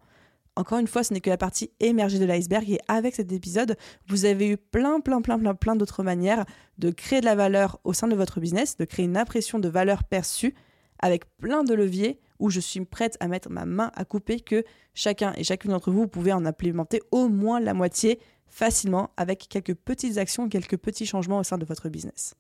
Encore 0.58 0.78
une 0.78 0.88
fois, 0.88 1.04
ce 1.04 1.14
n'est 1.14 1.20
que 1.20 1.30
la 1.30 1.36
partie 1.36 1.70
émergée 1.78 2.18
de 2.18 2.24
l'iceberg 2.24 2.68
et 2.68 2.80
avec 2.88 3.14
cet 3.14 3.30
épisode, 3.30 3.76
vous 4.08 4.24
avez 4.24 4.48
eu 4.48 4.56
plein, 4.56 4.98
plein, 4.98 5.22
plein, 5.22 5.38
plein, 5.38 5.54
plein 5.54 5.76
d'autres 5.76 6.02
manières 6.02 6.44
de 6.78 6.90
créer 6.90 7.20
de 7.20 7.26
la 7.26 7.36
valeur 7.36 7.78
au 7.84 7.92
sein 7.92 8.08
de 8.08 8.16
votre 8.16 8.40
business, 8.40 8.76
de 8.76 8.84
créer 8.84 9.04
une 9.04 9.16
impression 9.16 9.60
de 9.60 9.68
valeur 9.68 10.02
perçue 10.02 10.56
avec 10.98 11.32
plein 11.36 11.62
de 11.62 11.74
leviers 11.74 12.18
où 12.40 12.50
je 12.50 12.58
suis 12.58 12.84
prête 12.84 13.16
à 13.20 13.28
mettre 13.28 13.50
ma 13.50 13.66
main 13.66 13.92
à 13.94 14.04
couper 14.04 14.40
que 14.40 14.64
chacun 14.94 15.32
et 15.36 15.44
chacune 15.44 15.70
d'entre 15.70 15.92
vous, 15.92 16.08
pouvez 16.08 16.32
en 16.32 16.44
implémenter 16.44 17.02
au 17.12 17.28
moins 17.28 17.60
la 17.60 17.72
moitié 17.72 18.18
facilement 18.48 19.10
avec 19.16 19.46
quelques 19.48 19.74
petites 19.74 20.18
actions, 20.18 20.48
quelques 20.48 20.76
petits 20.76 21.06
changements 21.06 21.38
au 21.38 21.44
sein 21.44 21.58
de 21.58 21.66
votre 21.66 21.88
business. 21.88 22.34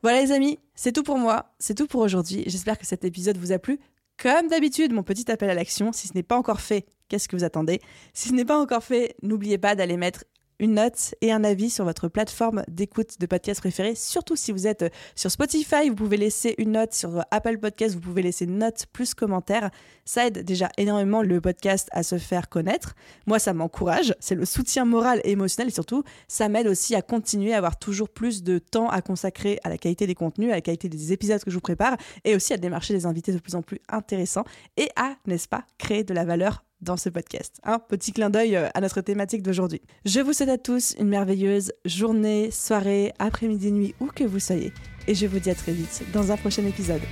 Voilà 0.00 0.22
les 0.22 0.30
amis, 0.30 0.60
c'est 0.76 0.92
tout 0.92 1.02
pour 1.02 1.18
moi, 1.18 1.56
c'est 1.58 1.74
tout 1.74 1.88
pour 1.88 2.02
aujourd'hui. 2.02 2.44
J'espère 2.46 2.78
que 2.78 2.86
cet 2.86 3.04
épisode 3.04 3.36
vous 3.36 3.50
a 3.50 3.58
plu. 3.58 3.80
Comme 4.16 4.46
d'habitude, 4.46 4.92
mon 4.92 5.02
petit 5.02 5.28
appel 5.28 5.50
à 5.50 5.54
l'action, 5.54 5.92
si 5.92 6.06
ce 6.06 6.14
n'est 6.14 6.22
pas 6.22 6.38
encore 6.38 6.60
fait, 6.60 6.86
qu'est-ce 7.08 7.28
que 7.28 7.36
vous 7.36 7.44
attendez? 7.44 7.80
Si 8.12 8.28
ce 8.28 8.34
n'est 8.34 8.44
pas 8.44 8.58
encore 8.58 8.82
fait, 8.82 9.16
n'oubliez 9.22 9.58
pas 9.58 9.74
d'aller 9.74 9.96
mettre 9.96 10.24
une 10.58 10.74
note 10.74 11.14
et 11.20 11.32
un 11.32 11.44
avis 11.44 11.70
sur 11.70 11.84
votre 11.84 12.08
plateforme 12.08 12.62
d'écoute 12.68 13.18
de 13.18 13.26
podcast 13.26 13.60
préférée. 13.60 13.94
Surtout 13.94 14.36
si 14.36 14.52
vous 14.52 14.66
êtes 14.66 14.92
sur 15.14 15.30
Spotify, 15.30 15.88
vous 15.88 15.94
pouvez 15.94 16.16
laisser 16.16 16.54
une 16.58 16.72
note. 16.72 16.94
Sur 16.94 17.24
Apple 17.30 17.58
Podcast, 17.58 17.94
vous 17.94 18.00
pouvez 18.00 18.22
laisser 18.22 18.44
une 18.44 18.58
note 18.58 18.86
plus 18.92 19.14
commentaire. 19.14 19.70
Ça 20.04 20.26
aide 20.26 20.44
déjà 20.44 20.70
énormément 20.78 21.22
le 21.22 21.40
podcast 21.40 21.88
à 21.92 22.02
se 22.02 22.18
faire 22.18 22.48
connaître. 22.48 22.94
Moi, 23.26 23.38
ça 23.38 23.52
m'encourage. 23.52 24.14
C'est 24.20 24.34
le 24.34 24.44
soutien 24.44 24.84
moral 24.84 25.20
et 25.24 25.32
émotionnel. 25.32 25.68
Et 25.68 25.74
surtout, 25.74 26.04
ça 26.28 26.48
m'aide 26.48 26.66
aussi 26.66 26.94
à 26.94 27.02
continuer 27.02 27.52
à 27.52 27.58
avoir 27.58 27.78
toujours 27.78 28.08
plus 28.08 28.42
de 28.42 28.58
temps 28.58 28.88
à 28.88 29.02
consacrer 29.02 29.58
à 29.64 29.68
la 29.68 29.78
qualité 29.78 30.06
des 30.06 30.14
contenus, 30.14 30.50
à 30.50 30.54
la 30.54 30.60
qualité 30.60 30.88
des 30.88 31.12
épisodes 31.12 31.42
que 31.42 31.50
je 31.50 31.56
vous 31.56 31.60
prépare 31.60 31.96
et 32.24 32.36
aussi 32.36 32.52
à 32.52 32.56
démarcher 32.56 32.94
des 32.94 33.06
invités 33.06 33.32
de 33.32 33.38
plus 33.38 33.54
en 33.54 33.62
plus 33.62 33.80
intéressants 33.88 34.44
et 34.76 34.88
à, 34.96 35.16
n'est-ce 35.26 35.48
pas, 35.48 35.64
créer 35.78 36.04
de 36.04 36.14
la 36.14 36.24
valeur 36.24 36.64
dans 36.84 36.96
ce 36.96 37.08
podcast. 37.08 37.60
Un 37.64 37.78
petit 37.78 38.12
clin 38.12 38.30
d'œil 38.30 38.56
euh, 38.56 38.68
à 38.74 38.80
notre 38.80 39.00
thématique 39.00 39.42
d'aujourd'hui. 39.42 39.80
Je 40.04 40.20
vous 40.20 40.32
souhaite 40.32 40.48
à 40.48 40.58
tous 40.58 40.94
une 40.98 41.08
merveilleuse 41.08 41.72
journée, 41.84 42.50
soirée, 42.50 43.12
après-midi, 43.18 43.72
nuit, 43.72 43.94
où 44.00 44.06
que 44.06 44.24
vous 44.24 44.40
soyez. 44.40 44.72
Et 45.08 45.14
je 45.14 45.26
vous 45.26 45.38
dis 45.38 45.50
à 45.50 45.54
très 45.54 45.72
vite 45.72 46.02
dans 46.12 46.30
un 46.30 46.36
prochain 46.36 46.64
épisode. 46.64 47.02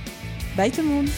Bye 0.55 0.71
tout 0.71 0.81
le 0.81 0.87
monde 0.87 1.09